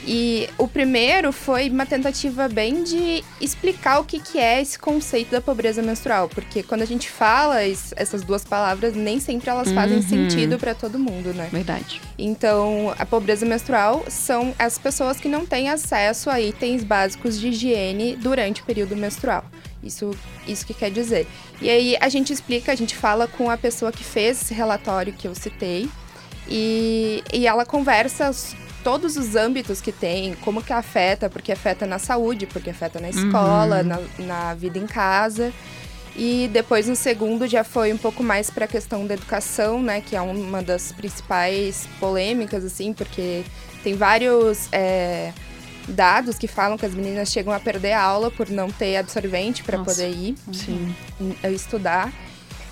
E 0.06 0.48
o 0.56 0.66
primeiro 0.66 1.32
foi 1.32 1.68
uma 1.68 1.84
tentativa 1.84 2.48
bem 2.48 2.82
de 2.82 3.22
explicar 3.40 3.98
o 3.98 4.04
que, 4.04 4.18
que 4.18 4.38
é 4.38 4.60
esse 4.60 4.78
conceito 4.78 5.30
da 5.30 5.40
pobreza 5.40 5.82
menstrual, 5.82 6.28
porque 6.28 6.62
quando 6.62 6.82
a 6.82 6.86
gente 6.86 7.10
fala 7.10 7.62
essas 7.62 8.22
duas 8.22 8.44
palavras, 8.44 8.94
nem 8.94 9.20
sempre 9.20 9.50
elas 9.50 9.70
fazem 9.70 9.98
uhum. 9.98 10.02
sentido 10.08 10.58
para 10.58 10.74
todo 10.74 10.98
mundo, 10.98 11.34
né? 11.34 11.48
Verdade. 11.52 12.00
Então, 12.18 12.94
a 12.98 13.04
pobreza 13.04 13.44
menstrual 13.44 14.04
são 14.08 14.54
as 14.58 14.78
pessoas 14.78 15.18
que 15.18 15.28
não 15.28 15.44
têm 15.44 15.68
acesso 15.68 16.30
a 16.30 16.40
itens 16.40 16.84
básicos 16.84 17.38
de 17.38 17.48
higiene 17.48 18.16
durante 18.16 18.62
o 18.62 18.64
período 18.64 18.96
menstrual. 18.96 19.44
Isso, 19.82 20.10
isso 20.46 20.66
que 20.66 20.74
quer 20.74 20.90
dizer. 20.90 21.26
E 21.60 21.68
aí 21.68 21.96
a 22.00 22.08
gente 22.08 22.32
explica, 22.32 22.72
a 22.72 22.74
gente 22.74 22.96
fala 22.96 23.26
com 23.26 23.50
a 23.50 23.56
pessoa 23.56 23.92
que 23.92 24.04
fez 24.04 24.42
esse 24.42 24.54
relatório 24.54 25.12
que 25.12 25.28
eu 25.28 25.34
citei. 25.34 25.88
E, 26.48 27.22
e 27.32 27.46
ela 27.46 27.64
conversa 27.66 28.30
todos 28.82 29.16
os 29.16 29.36
âmbitos 29.36 29.80
que 29.80 29.92
tem, 29.92 30.34
como 30.36 30.62
que 30.62 30.72
afeta, 30.72 31.28
porque 31.28 31.52
afeta 31.52 31.86
na 31.86 31.98
saúde, 31.98 32.46
porque 32.46 32.70
afeta 32.70 33.00
na 33.00 33.10
escola, 33.10 33.78
uhum. 33.78 33.84
na, 33.84 34.00
na 34.18 34.54
vida 34.54 34.78
em 34.78 34.86
casa. 34.86 35.52
E 36.16 36.48
depois 36.52 36.88
no 36.88 36.96
segundo 36.96 37.46
já 37.46 37.62
foi 37.62 37.92
um 37.92 37.96
pouco 37.96 38.24
mais 38.24 38.50
para 38.50 38.64
a 38.64 38.68
questão 38.68 39.06
da 39.06 39.14
educação, 39.14 39.80
né, 39.80 40.00
que 40.00 40.16
é 40.16 40.20
uma 40.20 40.60
das 40.60 40.90
principais 40.90 41.88
polêmicas 42.00 42.64
assim, 42.64 42.92
porque 42.92 43.44
tem 43.84 43.94
vários 43.94 44.68
é, 44.72 45.32
dados 45.86 46.36
que 46.36 46.48
falam 46.48 46.76
que 46.76 46.84
as 46.84 46.92
meninas 46.92 47.30
chegam 47.30 47.52
a 47.52 47.60
perder 47.60 47.92
a 47.92 48.02
aula 48.02 48.32
por 48.32 48.50
não 48.50 48.68
ter 48.68 48.96
absorvente 48.96 49.62
para 49.62 49.78
poder 49.78 50.10
ir 50.10 50.34
Sim. 50.52 50.94
estudar. 51.54 52.12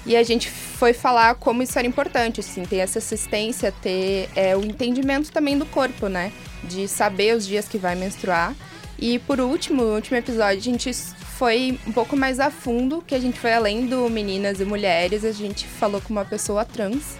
E 0.07 0.17
a 0.17 0.23
gente 0.23 0.49
foi 0.49 0.93
falar 0.93 1.35
como 1.35 1.63
isso 1.63 1.77
era 1.79 1.87
importante, 1.87 2.39
assim, 2.41 2.63
ter 2.65 2.77
essa 2.77 2.99
assistência, 3.01 3.73
ter 3.83 4.29
é, 4.37 4.57
o 4.57 4.65
entendimento 4.65 5.33
também 5.33 5.59
do 5.59 5.67
corpo, 5.67 6.07
né? 6.09 6.33
De 6.63 6.87
saber 6.87 7.35
os 7.37 7.45
dias 7.47 7.67
que 7.69 7.77
vai 7.77 7.97
menstruar. 7.97 8.55
E 8.99 9.19
por 9.19 9.41
último, 9.41 9.83
no 9.83 9.95
último 9.97 10.17
episódio, 10.17 10.59
a 10.59 10.63
gente 10.63 10.93
foi 10.95 11.79
um 11.87 11.93
pouco 11.93 12.17
mais 12.17 12.39
a 12.41 12.51
fundo, 12.51 13.03
que 13.07 13.15
a 13.15 13.19
gente 13.19 13.39
foi 13.39 13.53
além 13.53 13.87
do 13.87 14.09
meninas 14.09 14.61
e 14.61 14.65
mulheres, 14.65 15.25
a 15.25 15.33
gente 15.33 15.67
falou 15.67 16.01
com 16.01 16.11
uma 16.13 16.25
pessoa 16.25 16.65
trans. 16.65 17.17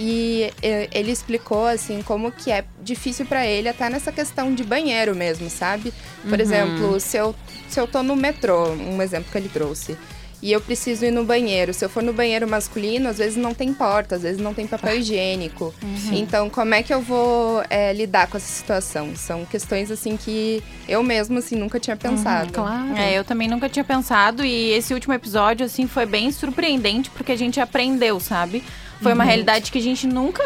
E 0.00 0.52
eh, 0.62 0.88
ele 0.92 1.10
explicou 1.10 1.66
assim 1.66 2.02
como 2.02 2.30
que 2.30 2.52
é 2.52 2.64
difícil 2.80 3.26
pra 3.26 3.44
ele 3.44 3.68
até 3.68 3.90
nessa 3.90 4.12
questão 4.12 4.54
de 4.54 4.62
banheiro 4.62 5.12
mesmo, 5.16 5.50
sabe? 5.50 5.92
Por 6.22 6.34
Uhum. 6.34 6.40
exemplo, 6.40 7.00
se 7.00 7.16
eu 7.16 7.34
se 7.68 7.80
eu 7.80 7.86
tô 7.88 8.02
no 8.02 8.14
metrô, 8.14 8.68
um 8.74 9.02
exemplo 9.02 9.30
que 9.32 9.36
ele 9.36 9.48
trouxe, 9.48 9.98
e 10.42 10.52
eu 10.52 10.60
preciso 10.60 11.04
ir 11.04 11.10
no 11.10 11.24
banheiro. 11.24 11.74
Se 11.74 11.84
eu 11.84 11.88
for 11.88 12.02
no 12.02 12.12
banheiro 12.12 12.46
masculino, 12.48 13.08
às 13.08 13.18
vezes 13.18 13.36
não 13.36 13.52
tem 13.54 13.72
porta, 13.74 14.14
às 14.16 14.22
vezes 14.22 14.40
não 14.40 14.54
tem 14.54 14.66
papel 14.66 14.98
higiênico. 14.98 15.74
Uhum. 15.82 16.10
Então, 16.12 16.48
como 16.48 16.74
é 16.74 16.82
que 16.82 16.94
eu 16.94 17.00
vou 17.00 17.62
é, 17.68 17.92
lidar 17.92 18.28
com 18.28 18.36
essa 18.36 18.46
situação? 18.52 19.14
São 19.16 19.44
questões 19.44 19.90
assim 19.90 20.16
que 20.16 20.62
eu 20.88 21.02
mesmo 21.02 21.38
assim 21.38 21.56
nunca 21.56 21.80
tinha 21.80 21.96
pensado. 21.96 22.52
É, 22.96 23.18
eu 23.18 23.24
também 23.24 23.48
nunca 23.48 23.68
tinha 23.68 23.84
pensado 23.84 24.44
e 24.44 24.70
esse 24.70 24.94
último 24.94 25.12
episódio, 25.14 25.66
assim, 25.66 25.86
foi 25.86 26.06
bem 26.06 26.30
surpreendente 26.30 27.10
porque 27.10 27.32
a 27.32 27.36
gente 27.36 27.60
aprendeu, 27.60 28.20
sabe? 28.20 28.62
Foi 29.02 29.12
uma 29.12 29.22
Uhum. 29.24 29.28
realidade 29.28 29.70
que 29.72 29.78
a 29.78 29.82
gente 29.82 30.06
nunca. 30.06 30.42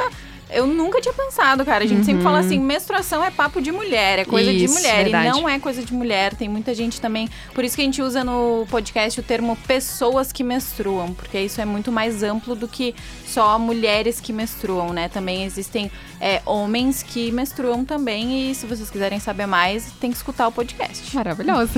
Eu 0.54 0.66
nunca 0.66 1.00
tinha 1.00 1.14
pensado, 1.14 1.64
cara. 1.64 1.84
A 1.84 1.86
gente 1.86 2.00
sempre 2.04 2.16
Uhum. 2.18 2.22
fala 2.22 2.38
assim: 2.40 2.58
menstruação 2.58 3.22
é 3.24 3.30
papo 3.30 3.60
de 3.60 3.72
mulher, 3.72 4.20
é 4.20 4.24
coisa 4.24 4.52
Isso, 4.52 4.66
de 4.74 4.80
mulher. 4.80 5.02
verdade. 5.04 5.26
E 5.28 5.30
não 5.30 5.48
é 5.48 5.58
coisa 5.58 5.82
de 5.82 5.92
mulher. 5.92 6.34
Tem 6.34 6.48
muita 6.48 6.74
gente 6.74 7.00
também. 7.00 7.28
Por 7.54 7.64
isso 7.64 7.74
que 7.76 7.82
a 7.82 7.84
gente 7.84 8.00
usa 8.02 8.22
no 8.24 8.66
podcast 8.70 9.18
o 9.18 9.22
termo 9.22 9.56
pessoas 9.66 10.32
que 10.32 10.42
menstruam, 10.44 11.12
porque 11.14 11.38
isso 11.40 11.60
é 11.60 11.64
muito 11.64 11.90
mais 11.92 12.22
amplo 12.22 12.54
do 12.54 12.68
que 12.68 12.94
só 13.26 13.58
mulheres 13.58 14.20
que 14.20 14.32
menstruam, 14.32 14.92
né? 14.92 15.08
Também 15.08 15.44
existem 15.44 15.90
é, 16.20 16.40
homens 16.44 17.02
que 17.02 17.30
menstruam 17.32 17.84
também. 17.84 18.50
E 18.50 18.54
se 18.54 18.66
vocês 18.66 18.90
quiserem 18.90 19.18
saber 19.18 19.46
mais, 19.46 19.92
tem 20.00 20.10
que 20.10 20.16
escutar 20.16 20.46
o 20.48 20.52
podcast. 20.52 21.14
Maravilhoso. 21.14 21.72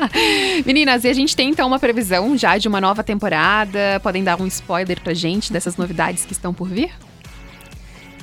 Meninas, 0.66 1.04
e 1.04 1.08
a 1.08 1.12
gente 1.12 1.34
tem 1.34 1.48
então 1.50 1.66
uma 1.66 1.78
previsão 1.78 2.36
já 2.36 2.58
de 2.58 2.68
uma 2.68 2.80
nova 2.80 3.02
temporada? 3.02 4.00
Podem 4.02 4.22
dar 4.22 4.40
um 4.40 4.46
spoiler 4.46 5.00
pra 5.00 5.14
gente 5.14 5.52
dessas 5.52 5.76
novidades 5.76 6.24
que 6.24 6.32
estão 6.32 6.52
por 6.52 6.68
vir? 6.68 6.90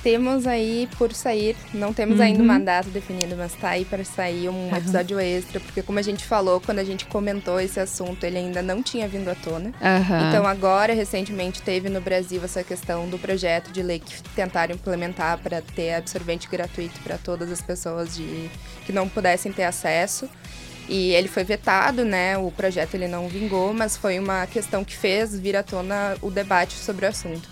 Temos 0.02 0.48
aí 0.48 0.88
por 0.98 1.12
sair, 1.14 1.58
não 1.74 1.94
temos 1.94 2.20
Uhum. 2.20 2.26
ainda 2.26 2.42
uma 2.42 2.58
data 2.58 2.90
definida, 2.90 3.36
mas 3.36 3.54
tá 3.56 3.72
aí 3.72 3.84
para 3.84 4.06
sair 4.06 4.48
um 4.48 4.70
Aham. 4.70 4.78
episódio 4.78 5.20
extra, 5.20 5.60
porque 5.60 5.82
como 5.82 6.00
a 6.00 6.02
gente 6.02 6.24
falou, 6.24 6.62
quando 6.62 6.80
a 6.80 6.86
gente 6.86 7.06
comentou 7.06 7.60
esse 7.60 7.82
assunto, 7.82 8.24
ele 8.24 8.38
ainda 8.38 8.62
não 8.62 8.82
tinha 8.82 9.10
vindo 9.10 9.28
à 9.30 9.36
tona. 9.36 9.74
Aham. 9.82 10.30
Então 10.30 10.48
agora, 10.48 10.94
recentemente, 10.94 11.62
teve 11.62 11.90
no 11.90 12.00
Brasil 12.00 12.42
essa 12.44 12.64
questão 12.64 13.10
do 13.10 13.20
projeto 13.20 13.72
de 13.74 13.84
lei 13.84 14.00
que 14.00 14.24
tentaram 14.36 14.74
implementar 14.74 15.38
para 15.40 15.62
ter 15.62 15.94
absorvente 15.96 16.48
gratuito 16.48 16.98
para 17.02 17.18
todas 17.18 17.52
as 17.52 17.62
pessoas 17.62 18.16
de, 18.16 18.50
que 18.86 18.94
não 18.94 19.10
pudessem 19.10 19.52
ter 19.52 19.64
acesso. 19.64 20.30
E 20.88 21.12
ele 21.12 21.28
foi 21.28 21.44
vetado, 21.44 22.04
né? 22.06 22.38
O 22.38 22.50
projeto 22.52 22.96
ele 22.96 23.08
não 23.08 23.28
vingou, 23.28 23.74
mas 23.74 23.96
foi 23.98 24.18
uma 24.18 24.48
questão 24.48 24.84
que 24.84 24.96
fez 24.96 25.38
vir 25.38 25.56
à 25.58 25.62
tona 25.62 26.16
o 26.22 26.32
debate 26.32 26.74
sobre 26.74 27.06
o 27.06 27.10
assunto. 27.10 27.48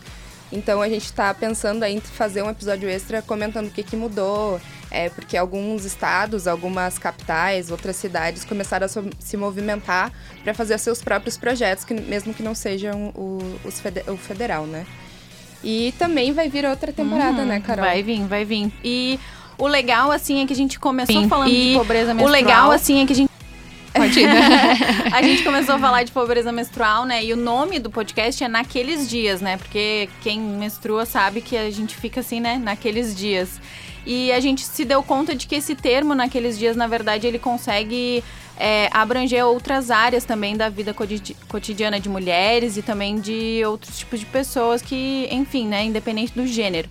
Então 0.51 0.81
a 0.81 0.88
gente 0.88 1.03
está 1.05 1.33
pensando 1.33 1.83
aí 1.83 1.95
em 1.95 1.99
fazer 2.01 2.41
um 2.41 2.49
episódio 2.49 2.88
extra 2.89 3.21
comentando 3.21 3.67
o 3.67 3.69
que, 3.71 3.83
que 3.83 3.95
mudou, 3.97 4.60
é, 4.89 5.10
porque 5.10 5.36
alguns 5.36 5.83
estados, 5.83 6.47
algumas 6.47 6.97
capitais, 6.97 7.69
outras 7.69 7.97
cidades 7.97 8.45
começaram 8.45 8.86
a 8.86 8.88
so- 8.89 9.03
se 9.19 9.36
movimentar 9.36 10.12
para 10.43 10.53
fazer 10.53 10.77
seus 10.79 11.01
próprios 11.01 11.38
projetos, 11.38 11.83
que, 11.83 11.93
mesmo 11.93 12.33
que 12.33 12.41
não 12.41 12.55
sejam 12.55 13.07
o, 13.15 13.39
os 13.65 13.79
fede- 13.81 14.03
o 14.10 14.15
federal, 14.15 14.65
né? 14.65 14.86
E 15.63 15.93
também 15.99 16.31
vai 16.31 16.47
vir 16.47 16.65
outra 16.65 16.93
temporada, 16.93 17.39
Uhum, 17.41 17.45
né, 17.47 17.60
Carol? 17.60 17.83
Vai 17.83 18.01
vir, 18.01 18.21
vai 18.25 18.45
vir. 18.45 18.71
E 18.83 19.19
o 19.57 19.67
legal, 19.67 20.12
assim, 20.12 20.41
é 20.41 20.45
que 20.47 20.53
a 20.53 20.55
gente 20.55 20.79
começou 20.79 21.23
Sim. 21.23 21.27
falando 21.27 21.49
E 21.49 21.71
de 21.71 21.77
pobreza 21.77 22.12
o 22.13 22.15
menstrual. 22.15 22.31
legal, 22.41 22.71
assim, 22.71 23.01
é 23.01 23.05
que 23.05 23.12
a 23.13 23.15
gente. 23.15 23.26
Pode 23.97 24.19
ir, 24.19 24.27
a 25.13 25.21
gente 25.21 25.43
começou 25.43 25.75
a 25.75 25.79
falar 25.79 26.03
de 26.03 26.12
pobreza 26.12 26.51
menstrual, 26.51 27.05
né? 27.05 27.23
E 27.23 27.33
o 27.33 27.38
nome 27.38 27.79
do 27.79 27.89
podcast 27.89 28.43
é 28.43 28.47
Naqueles 28.47 29.10
Dias, 29.10 29.41
né? 29.41 29.57
Porque 29.57 30.10
quem 30.21 30.39
menstrua 30.39 31.05
sabe 31.05 31.41
que 31.41 31.57
a 31.57 31.69
gente 31.69 31.95
fica 31.95 32.19
assim, 32.21 32.39
né? 32.39 32.57
Naqueles 32.57 33.15
dias. 33.15 33.60
E 34.05 34.31
a 34.31 34.39
gente 34.39 34.63
se 34.63 34.86
deu 34.86 35.03
conta 35.03 35.36
de 35.36 35.47
que 35.47 35.55
esse 35.55 35.75
termo, 35.75 36.15
naqueles 36.15 36.57
dias, 36.57 36.77
na 36.77 36.88
verdade, 36.88 37.27
ele 37.27 37.38
consegue 37.38 38.23
é, 38.57 38.89
abranger 38.93 39.45
outras 39.45 39.91
áreas 39.91 40.23
também 40.23 40.55
da 40.55 40.69
vida 40.69 40.93
coti- 40.93 41.36
cotidiana 41.49 41.99
de 41.99 42.07
mulheres 42.07 42.77
e 42.77 42.81
também 42.81 43.19
de 43.19 43.62
outros 43.65 43.99
tipos 43.99 44.19
de 44.21 44.25
pessoas 44.25 44.81
que, 44.81 45.27
enfim, 45.29 45.67
né? 45.67 45.83
Independente 45.83 46.31
do 46.33 46.47
gênero. 46.47 46.88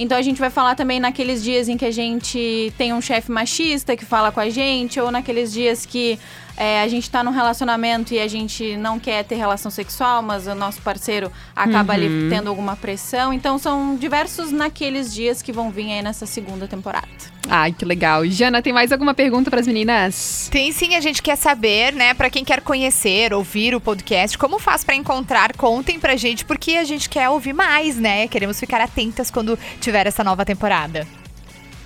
Então 0.00 0.16
a 0.16 0.22
gente 0.22 0.38
vai 0.38 0.48
falar 0.48 0.76
também 0.76 1.00
naqueles 1.00 1.42
dias 1.42 1.68
em 1.68 1.76
que 1.76 1.84
a 1.84 1.90
gente 1.90 2.72
tem 2.78 2.92
um 2.92 3.00
chefe 3.00 3.32
machista 3.32 3.96
que 3.96 4.04
fala 4.04 4.30
com 4.30 4.38
a 4.38 4.48
gente, 4.48 5.00
ou 5.00 5.10
naqueles 5.10 5.52
dias 5.52 5.84
que 5.84 6.16
é, 6.56 6.82
a 6.82 6.88
gente 6.88 7.10
tá 7.10 7.22
num 7.24 7.30
relacionamento 7.32 8.14
e 8.14 8.20
a 8.20 8.26
gente 8.28 8.76
não 8.76 8.98
quer 8.98 9.24
ter 9.24 9.34
relação 9.36 9.70
sexual, 9.70 10.22
mas 10.22 10.46
o 10.46 10.54
nosso 10.54 10.80
parceiro 10.82 11.30
acaba 11.54 11.92
Uhum. 11.94 11.98
ali 11.98 12.28
tendo 12.30 12.48
alguma 12.48 12.76
pressão. 12.76 13.32
Então 13.32 13.58
são 13.58 13.96
diversos 13.96 14.52
naqueles 14.52 15.12
dias 15.12 15.42
que 15.42 15.52
vão 15.52 15.70
vir 15.70 15.90
aí 15.92 16.02
nessa 16.02 16.26
segunda 16.26 16.66
temporada. 16.68 17.06
Ai, 17.50 17.72
que 17.72 17.82
legal. 17.82 18.26
Jana, 18.26 18.60
tem 18.60 18.74
mais 18.74 18.92
alguma 18.92 19.14
pergunta 19.14 19.50
pras 19.50 19.66
meninas? 19.66 20.50
Tem 20.52 20.70
sim, 20.70 20.94
a 20.94 21.00
gente 21.00 21.22
quer 21.22 21.34
saber, 21.36 21.94
né, 21.94 22.12
Pra 22.12 22.28
quem 22.28 22.44
quer 22.44 22.60
conhecer, 22.60 23.32
ouvir 23.32 23.74
o 23.74 23.80
podcast, 23.80 24.36
como 24.36 24.58
faz 24.58 24.84
pra 24.84 24.94
encontrar? 24.94 25.56
Contem 25.56 25.98
pra 25.98 26.14
gente, 26.14 26.44
porque 26.44 26.72
a 26.72 26.84
gente 26.84 27.08
quer 27.08 27.30
ouvir 27.30 27.54
mais, 27.54 27.96
né? 27.96 28.28
Queremos 28.28 28.60
ficar 28.60 28.82
atentas 28.82 29.30
quando 29.30 29.58
tiver 29.80 29.87
essa 29.96 30.22
nova 30.24 30.44
temporada. 30.44 31.06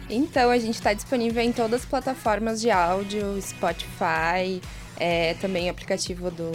Então, 0.08 0.50
a 0.50 0.58
gente 0.58 0.74
está 0.74 0.92
disponível 0.92 1.42
em 1.42 1.52
todas 1.52 1.82
as 1.82 1.86
plataformas 1.86 2.60
de 2.60 2.70
áudio, 2.70 3.40
Spotify, 3.40 4.60
é, 4.98 5.34
também 5.40 5.70
aplicativo 5.70 6.30
do 6.30 6.50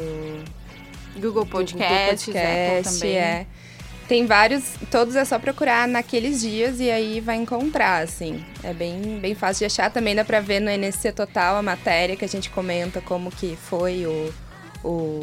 Google 1.19 1.45
Podcasts, 1.45 2.29
Apple 2.29 2.83
também. 2.83 3.17
é. 3.17 3.45
Tem 4.07 4.25
vários, 4.25 4.75
todos 4.89 5.17
é 5.17 5.25
só 5.25 5.37
procurar 5.37 5.85
naqueles 5.85 6.39
dias 6.39 6.79
e 6.79 6.89
aí 6.89 7.19
vai 7.19 7.35
encontrar, 7.35 8.03
assim. 8.03 8.41
É 8.63 8.73
bem, 8.73 9.19
bem 9.19 9.35
fácil 9.35 9.59
de 9.59 9.65
achar. 9.65 9.91
Também 9.91 10.15
dá 10.15 10.23
pra 10.23 10.39
ver 10.39 10.61
no 10.61 10.69
NSC 10.69 11.11
Total 11.11 11.57
a 11.57 11.61
matéria 11.61 12.15
que 12.15 12.23
a 12.23 12.27
gente 12.27 12.49
comenta 12.49 13.01
como 13.01 13.29
que 13.29 13.57
foi 13.57 14.05
o, 14.05 14.33
o 14.81 15.19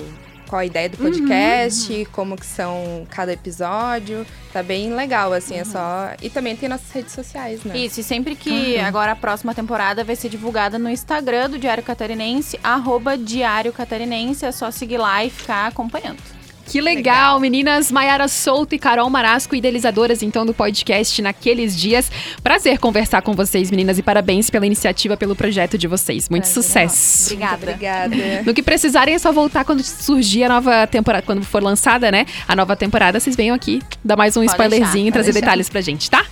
qual 0.54 0.60
a 0.60 0.64
ideia 0.64 0.88
do 0.88 0.96
podcast, 0.96 2.06
como 2.12 2.36
que 2.36 2.46
são 2.46 3.04
cada 3.10 3.32
episódio. 3.32 4.24
Tá 4.52 4.62
bem 4.62 4.94
legal, 4.94 5.32
assim, 5.32 5.56
é 5.56 5.64
só... 5.64 6.12
E 6.22 6.30
também 6.30 6.54
tem 6.54 6.68
nossas 6.68 6.88
redes 6.92 7.12
sociais, 7.12 7.64
né? 7.64 7.76
Isso, 7.76 7.98
e 7.98 8.04
sempre 8.04 8.36
que 8.36 8.76
Uhum. 8.76 8.84
agora 8.84 9.12
a 9.12 9.16
próxima 9.16 9.52
temporada 9.52 10.04
vai 10.04 10.14
ser 10.14 10.28
divulgada 10.28 10.78
no 10.78 10.88
Instagram 10.88 11.50
do 11.50 11.58
Diário 11.58 11.82
Catarinense, 11.82 12.58
arroba 12.62 13.18
Diário 13.18 13.72
Catarinense, 13.72 14.44
é 14.46 14.52
só 14.52 14.70
seguir 14.70 14.98
lá 14.98 15.24
e 15.24 15.30
ficar 15.30 15.66
acompanhando. 15.66 16.22
Que 16.66 16.80
legal, 16.80 17.38
meninas 17.38 17.92
Maiara 17.92 18.26
Souto 18.26 18.74
e 18.74 18.78
Carol 18.78 19.08
Marasco, 19.08 19.54
idealizadoras 19.54 20.22
então 20.22 20.44
do 20.44 20.52
podcast 20.52 21.20
Naqueles 21.22 21.76
Dias. 21.76 22.10
Prazer 22.42 22.78
conversar 22.78 23.22
com 23.22 23.32
vocês, 23.32 23.70
meninas, 23.70 23.98
e 23.98 24.02
parabéns 24.02 24.50
pela 24.50 24.66
iniciativa, 24.66 25.16
pelo 25.16 25.36
projeto 25.36 25.78
de 25.78 25.86
vocês. 25.86 26.28
Muito 26.28 26.48
sucesso. 26.48 27.26
Obrigada. 27.32 27.56
obrigada. 27.56 28.42
No 28.44 28.52
que 28.54 28.62
precisarem 28.62 29.14
é 29.14 29.18
só 29.18 29.30
voltar 29.30 29.64
quando 29.64 29.82
surgir 29.82 30.44
a 30.44 30.48
nova 30.48 30.86
temporada, 30.86 31.24
quando 31.24 31.44
for 31.44 31.62
lançada, 31.62 32.10
né? 32.10 32.26
A 32.48 32.56
nova 32.56 32.74
temporada, 32.74 33.20
vocês 33.20 33.36
venham 33.36 33.54
aqui 33.54 33.80
dar 34.04 34.16
mais 34.16 34.36
um 34.36 34.40
Pode 34.40 34.52
spoilerzinho 34.52 35.04
deixar, 35.04 35.08
e 35.08 35.12
trazer 35.12 35.32
deixar. 35.32 35.46
detalhes 35.46 35.68
pra 35.68 35.80
gente, 35.80 36.10
tá? 36.10 36.24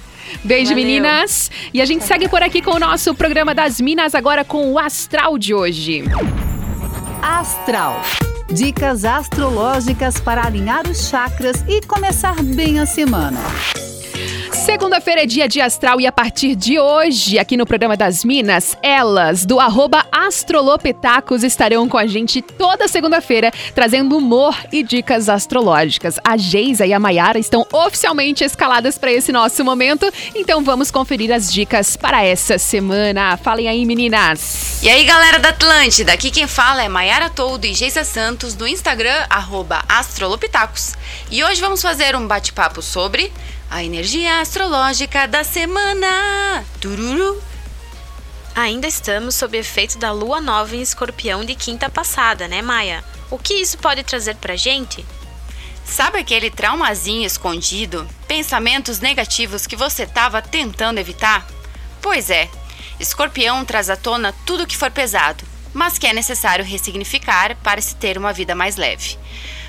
Beijo, 0.42 0.70
Valeu. 0.70 0.84
meninas! 0.84 1.50
E 1.74 1.80
a 1.80 1.84
gente 1.84 2.04
segue 2.04 2.26
por 2.28 2.42
aqui 2.42 2.62
com 2.62 2.72
o 2.72 2.78
nosso 2.78 3.14
programa 3.14 3.54
das 3.54 3.80
Minas, 3.80 4.14
agora 4.14 4.44
com 4.44 4.72
o 4.72 4.78
Astral 4.78 5.36
de 5.36 5.52
hoje. 5.54 6.04
Astral. 7.20 8.00
Dicas 8.50 9.04
astrológicas 9.04 10.20
para 10.20 10.44
alinhar 10.46 10.88
os 10.88 11.08
chakras 11.08 11.64
e 11.68 11.80
começar 11.82 12.42
bem 12.42 12.80
a 12.80 12.86
semana. 12.86 13.40
Segunda-feira 14.64 15.24
é 15.24 15.26
dia 15.26 15.48
de 15.48 15.60
astral 15.60 16.00
e 16.00 16.06
a 16.06 16.12
partir 16.12 16.54
de 16.54 16.78
hoje, 16.78 17.36
aqui 17.36 17.56
no 17.56 17.66
programa 17.66 17.96
das 17.96 18.24
Minas, 18.24 18.76
elas, 18.80 19.44
do 19.44 19.58
arroba 19.58 20.06
Astrolopitacos, 20.12 21.42
estarão 21.42 21.88
com 21.88 21.98
a 21.98 22.06
gente 22.06 22.40
toda 22.40 22.86
segunda-feira, 22.86 23.50
trazendo 23.74 24.16
humor 24.16 24.56
e 24.70 24.84
dicas 24.84 25.28
astrológicas. 25.28 26.16
A 26.22 26.36
Geisa 26.36 26.86
e 26.86 26.92
a 26.92 27.00
Maiara 27.00 27.40
estão 27.40 27.66
oficialmente 27.72 28.44
escaladas 28.44 28.96
para 28.96 29.10
esse 29.10 29.32
nosso 29.32 29.64
momento, 29.64 30.08
então 30.32 30.62
vamos 30.62 30.92
conferir 30.92 31.32
as 31.32 31.52
dicas 31.52 31.96
para 31.96 32.24
essa 32.24 32.56
semana. 32.56 33.36
Falem 33.36 33.66
aí, 33.66 33.84
meninas! 33.84 34.80
E 34.80 34.88
aí, 34.88 35.04
galera 35.04 35.40
da 35.40 35.48
Atlântida, 35.48 36.12
aqui 36.12 36.30
quem 36.30 36.46
fala 36.46 36.84
é 36.84 36.88
Maiara 36.88 37.28
Toldo 37.28 37.66
e 37.66 37.74
Geisa 37.74 38.04
Santos 38.04 38.54
do 38.54 38.68
Instagram, 38.68 39.26
arroba 39.28 39.82
Astrolopitacos. 39.88 40.94
E 41.32 41.42
hoje 41.42 41.60
vamos 41.60 41.82
fazer 41.82 42.14
um 42.14 42.28
bate-papo 42.28 42.80
sobre 42.80 43.32
a 43.72 43.82
energia 43.82 44.40
astrológica 44.40 45.26
da 45.26 45.42
semana. 45.42 46.62
Tururu. 46.78 47.42
Ainda 48.54 48.86
estamos 48.86 49.34
sob 49.34 49.56
efeito 49.56 49.96
da 49.96 50.12
lua 50.12 50.42
nova 50.42 50.76
em 50.76 50.82
escorpião 50.82 51.42
de 51.42 51.54
quinta 51.54 51.88
passada, 51.88 52.46
né, 52.46 52.60
Maia? 52.60 53.02
O 53.30 53.38
que 53.38 53.54
isso 53.54 53.78
pode 53.78 54.04
trazer 54.04 54.36
pra 54.36 54.56
gente? 54.56 55.02
Sabe 55.86 56.18
aquele 56.18 56.50
traumazinho 56.50 57.26
escondido? 57.26 58.06
Pensamentos 58.28 59.00
negativos 59.00 59.66
que 59.66 59.74
você 59.74 60.02
estava 60.02 60.42
tentando 60.42 60.98
evitar? 60.98 61.46
Pois 62.02 62.28
é, 62.28 62.50
Escorpião 63.00 63.64
traz 63.64 63.88
à 63.88 63.96
tona 63.96 64.34
tudo 64.44 64.66
que 64.66 64.76
for 64.76 64.90
pesado, 64.90 65.44
mas 65.72 65.96
que 65.96 66.06
é 66.06 66.12
necessário 66.12 66.62
ressignificar 66.62 67.56
para 67.62 67.80
se 67.80 67.96
ter 67.96 68.18
uma 68.18 68.34
vida 68.34 68.54
mais 68.54 68.76
leve. 68.76 69.16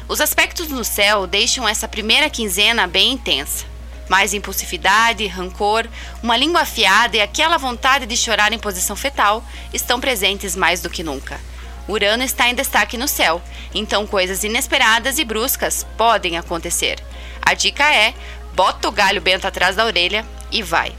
Os 0.09 0.19
aspectos 0.19 0.67
no 0.67 0.83
céu 0.83 1.25
deixam 1.25 1.65
essa 1.65 1.87
primeira 1.87 2.29
quinzena 2.29 2.85
bem 2.85 3.13
intensa. 3.13 3.71
Mais 4.13 4.31
impulsividade, 4.31 5.25
rancor, 5.25 5.87
uma 6.21 6.37
língua 6.37 6.61
afiada 6.61 7.17
e 7.17 7.19
aquela 7.19 7.57
vontade 7.57 8.05
de 8.05 8.15
chorar 8.15 8.53
em 8.53 8.59
posição 8.59 8.95
fetal 8.95 9.43
estão 9.73 9.99
presentes 9.99 10.55
mais 10.55 10.83
do 10.83 10.89
que 10.89 11.01
nunca. 11.01 11.41
Urano 11.89 12.21
está 12.21 12.47
em 12.47 12.53
destaque 12.53 12.95
no 12.95 13.07
céu, 13.07 13.41
então 13.73 14.05
coisas 14.05 14.43
inesperadas 14.43 15.17
e 15.17 15.25
bruscas 15.25 15.83
podem 15.97 16.37
acontecer. 16.37 17.03
A 17.41 17.55
dica 17.55 17.91
é: 17.91 18.13
bota 18.53 18.87
o 18.87 18.91
galho 18.91 19.19
bento 19.19 19.47
atrás 19.47 19.75
da 19.75 19.83
orelha 19.83 20.23
e 20.51 20.61
vai. 20.61 20.93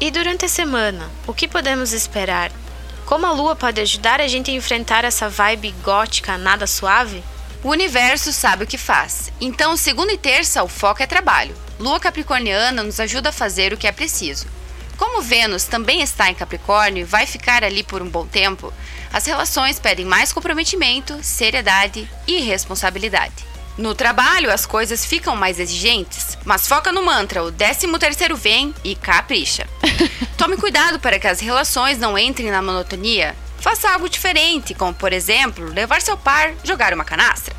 E 0.00 0.10
durante 0.10 0.46
a 0.46 0.48
semana, 0.48 1.08
o 1.24 1.32
que 1.32 1.46
podemos 1.46 1.92
esperar? 1.92 2.50
Como 3.04 3.26
a 3.26 3.30
lua 3.30 3.54
pode 3.54 3.80
ajudar 3.80 4.20
a 4.20 4.26
gente 4.26 4.50
a 4.50 4.54
enfrentar 4.54 5.04
essa 5.04 5.28
vibe 5.28 5.72
gótica 5.84 6.36
nada 6.36 6.66
suave? 6.66 7.22
O 7.62 7.70
universo 7.70 8.32
sabe 8.32 8.64
o 8.64 8.66
que 8.66 8.78
faz. 8.78 9.32
Então, 9.40 9.76
segunda 9.76 10.12
e 10.12 10.18
terça, 10.18 10.62
o 10.62 10.68
foco 10.68 11.02
é 11.02 11.06
trabalho. 11.06 11.54
Lua 11.78 12.00
Capricorniana 12.00 12.82
nos 12.82 13.00
ajuda 13.00 13.30
a 13.30 13.32
fazer 13.32 13.72
o 13.72 13.76
que 13.76 13.86
é 13.86 13.92
preciso. 13.92 14.46
Como 14.96 15.20
Vênus 15.20 15.64
também 15.64 16.00
está 16.00 16.30
em 16.30 16.34
Capricórnio 16.34 17.02
e 17.02 17.04
vai 17.04 17.26
ficar 17.26 17.62
ali 17.62 17.82
por 17.82 18.00
um 18.00 18.08
bom 18.08 18.26
tempo, 18.26 18.72
as 19.12 19.26
relações 19.26 19.78
pedem 19.78 20.06
mais 20.06 20.32
comprometimento, 20.32 21.18
seriedade 21.22 22.08
e 22.26 22.40
responsabilidade. 22.40 23.44
No 23.76 23.94
trabalho, 23.94 24.50
as 24.50 24.64
coisas 24.64 25.04
ficam 25.04 25.36
mais 25.36 25.60
exigentes, 25.60 26.38
mas 26.46 26.66
foca 26.66 26.90
no 26.90 27.04
mantra, 27.04 27.44
o 27.44 27.52
13 27.52 27.86
terceiro 27.98 28.34
vem 28.34 28.74
e 28.82 28.94
capricha. 28.94 29.66
Tome 30.38 30.56
cuidado 30.56 30.98
para 30.98 31.18
que 31.18 31.26
as 31.26 31.40
relações 31.40 31.98
não 31.98 32.16
entrem 32.16 32.50
na 32.50 32.62
monotonia. 32.62 33.36
Faça 33.60 33.90
algo 33.90 34.08
diferente, 34.08 34.74
como, 34.74 34.94
por 34.94 35.12
exemplo, 35.12 35.72
levar 35.72 36.00
seu 36.00 36.16
par 36.16 36.54
jogar 36.62 36.94
uma 36.94 37.04
canastra. 37.04 37.54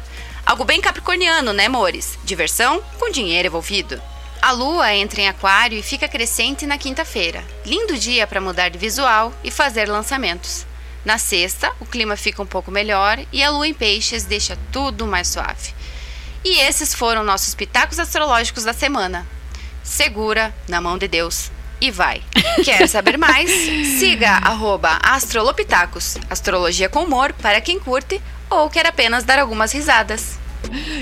Algo 0.46 0.64
bem 0.64 0.80
capricorniano, 0.80 1.52
né, 1.52 1.66
amores? 1.66 2.18
Diversão 2.24 2.82
com 2.98 3.12
dinheiro 3.12 3.48
envolvido. 3.48 4.02
A 4.42 4.52
lua 4.52 4.94
entra 4.94 5.22
em 5.22 5.28
aquário 5.28 5.78
e 5.78 5.84
fica 5.84 6.08
crescente 6.08 6.66
na 6.66 6.78
quinta-feira. 6.78 7.44
Lindo 7.66 7.98
dia 7.98 8.26
para 8.26 8.40
mudar 8.40 8.70
de 8.70 8.78
visual 8.78 9.34
e 9.44 9.52
fazer 9.52 9.90
lançamentos. 9.90 10.66
Na 11.04 11.18
sexta, 11.18 11.74
o 11.80 11.86
clima 11.86 12.16
fica 12.16 12.42
um 12.42 12.46
pouco 12.46 12.72
melhor 12.72 13.20
e 13.32 13.44
a 13.44 13.50
lua 13.50 13.68
em 13.68 13.74
peixes 13.74 14.24
deixa 14.24 14.58
tudo 14.72 15.08
mais 15.08 15.28
suave. 15.28 15.74
E 16.46 16.60
esses 16.60 16.94
foram 16.94 17.24
nossos 17.24 17.56
pitacos 17.56 18.00
astrológicos 18.00 18.64
da 18.64 18.74
semana. 18.74 19.28
Segura 19.84 20.56
na 20.68 20.80
mão 20.80 20.98
de 20.98 21.08
Deus 21.08 21.52
e 21.80 21.92
vai. 21.92 22.22
Quer 22.64 22.88
saber 22.88 23.18
mais? 23.18 23.50
Siga 24.00 24.38
astrolopitacos, 25.04 26.18
astrologia 26.30 26.90
com 26.90 27.04
humor 27.04 27.34
para 27.34 27.62
quem 27.62 27.80
curte 27.80 28.22
ou 28.50 28.70
quer 28.70 28.86
apenas 28.86 29.24
dar 29.24 29.40
algumas 29.40 29.72
risadas. 29.72 30.40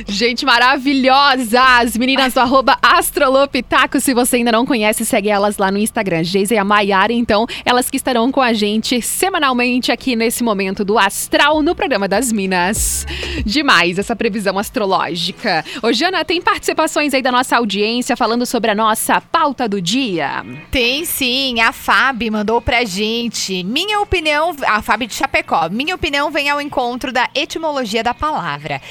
Gente 0.07 0.45
maravilhosa! 0.45 1.61
As 1.79 1.97
meninas 1.97 2.33
do 2.33 2.39
arroba 2.39 2.77
Astrolopitaco. 2.81 3.99
Se 3.99 4.13
você 4.13 4.37
ainda 4.37 4.51
não 4.51 4.65
conhece, 4.65 5.05
segue 5.05 5.29
elas 5.29 5.57
lá 5.57 5.71
no 5.71 5.77
Instagram. 5.77 6.23
Geisa 6.23 6.53
e 6.53 6.57
a 6.57 6.63
Maiara, 6.63 7.13
então, 7.13 7.45
elas 7.65 7.89
que 7.89 7.97
estarão 7.97 8.31
com 8.31 8.41
a 8.41 8.53
gente 8.53 9.01
semanalmente 9.01 9.91
aqui 9.91 10.15
nesse 10.15 10.43
momento 10.43 10.83
do 10.83 10.97
Astral 10.97 11.61
no 11.61 11.75
programa 11.75 12.07
das 12.07 12.31
Minas. 12.31 13.05
Demais 13.45 13.99
essa 13.99 14.15
previsão 14.15 14.57
astrológica. 14.57 15.63
Ô, 15.81 15.91
Jana, 15.91 16.23
tem 16.23 16.41
participações 16.41 17.13
aí 17.13 17.21
da 17.21 17.31
nossa 17.31 17.57
audiência 17.57 18.15
falando 18.15 18.45
sobre 18.45 18.71
a 18.71 18.75
nossa 18.75 19.19
pauta 19.19 19.67
do 19.67 19.81
dia? 19.81 20.45
Tem 20.71 21.05
sim, 21.05 21.59
a 21.61 21.71
Fábio 21.71 22.31
mandou 22.31 22.61
pra 22.61 22.83
gente. 22.83 23.63
Minha 23.63 23.99
opinião, 23.99 24.55
a 24.65 24.81
Fábio 24.81 25.07
de 25.07 25.13
Chapecó, 25.13 25.69
minha 25.69 25.95
opinião 25.95 26.31
vem 26.31 26.49
ao 26.49 26.61
encontro 26.61 27.11
da 27.11 27.29
etimologia 27.33 28.03
da 28.03 28.13
palavra. 28.13 28.81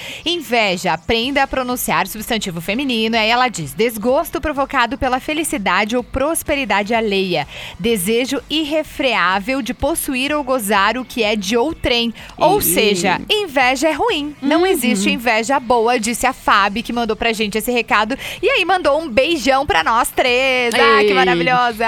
Inveja, 0.65 0.95
aprenda 0.95 1.43
a 1.43 1.47
pronunciar 1.47 2.07
substantivo 2.07 2.59
feminino. 2.59 3.17
Aí 3.17 3.29
ela 3.29 3.49
diz: 3.49 3.75
desgosto 3.75 4.41
provocado 4.41 4.97
pela 4.97 5.21
felicidade 5.21 5.95
ou 5.95 6.03
prosperidade 6.03 6.95
alheia. 6.95 7.47
Desejo 7.79 8.41
irrefreável 8.49 9.61
de 9.61 9.75
possuir 9.75 10.33
ou 10.35 10.43
gozar 10.43 10.97
o 10.97 11.05
que 11.05 11.23
é 11.23 11.37
de 11.37 11.55
outrem. 11.55 12.15
Ou 12.39 12.63
seja, 12.63 13.21
inveja 13.31 13.89
é 13.89 13.93
ruim. 13.93 14.35
Não 14.41 14.61
Uhum. 14.61 14.67
existe 14.67 15.11
inveja 15.11 15.61
boa, 15.61 16.01
disse 16.01 16.27
a 16.27 16.33
Fábio, 16.33 16.83
que 16.83 16.93
mandou 16.95 17.15
pra 17.15 17.33
gente 17.35 17.59
esse 17.59 17.71
recado. 17.71 18.17
E 18.43 18.49
aí 18.49 18.65
mandou 18.65 18.99
um 18.99 19.07
beijão 19.09 19.67
pra 19.67 19.85
nós 19.85 20.11
três. 20.11 20.73
Ah, 20.75 21.05
que 21.05 21.13
maravilhosa! 21.13 21.87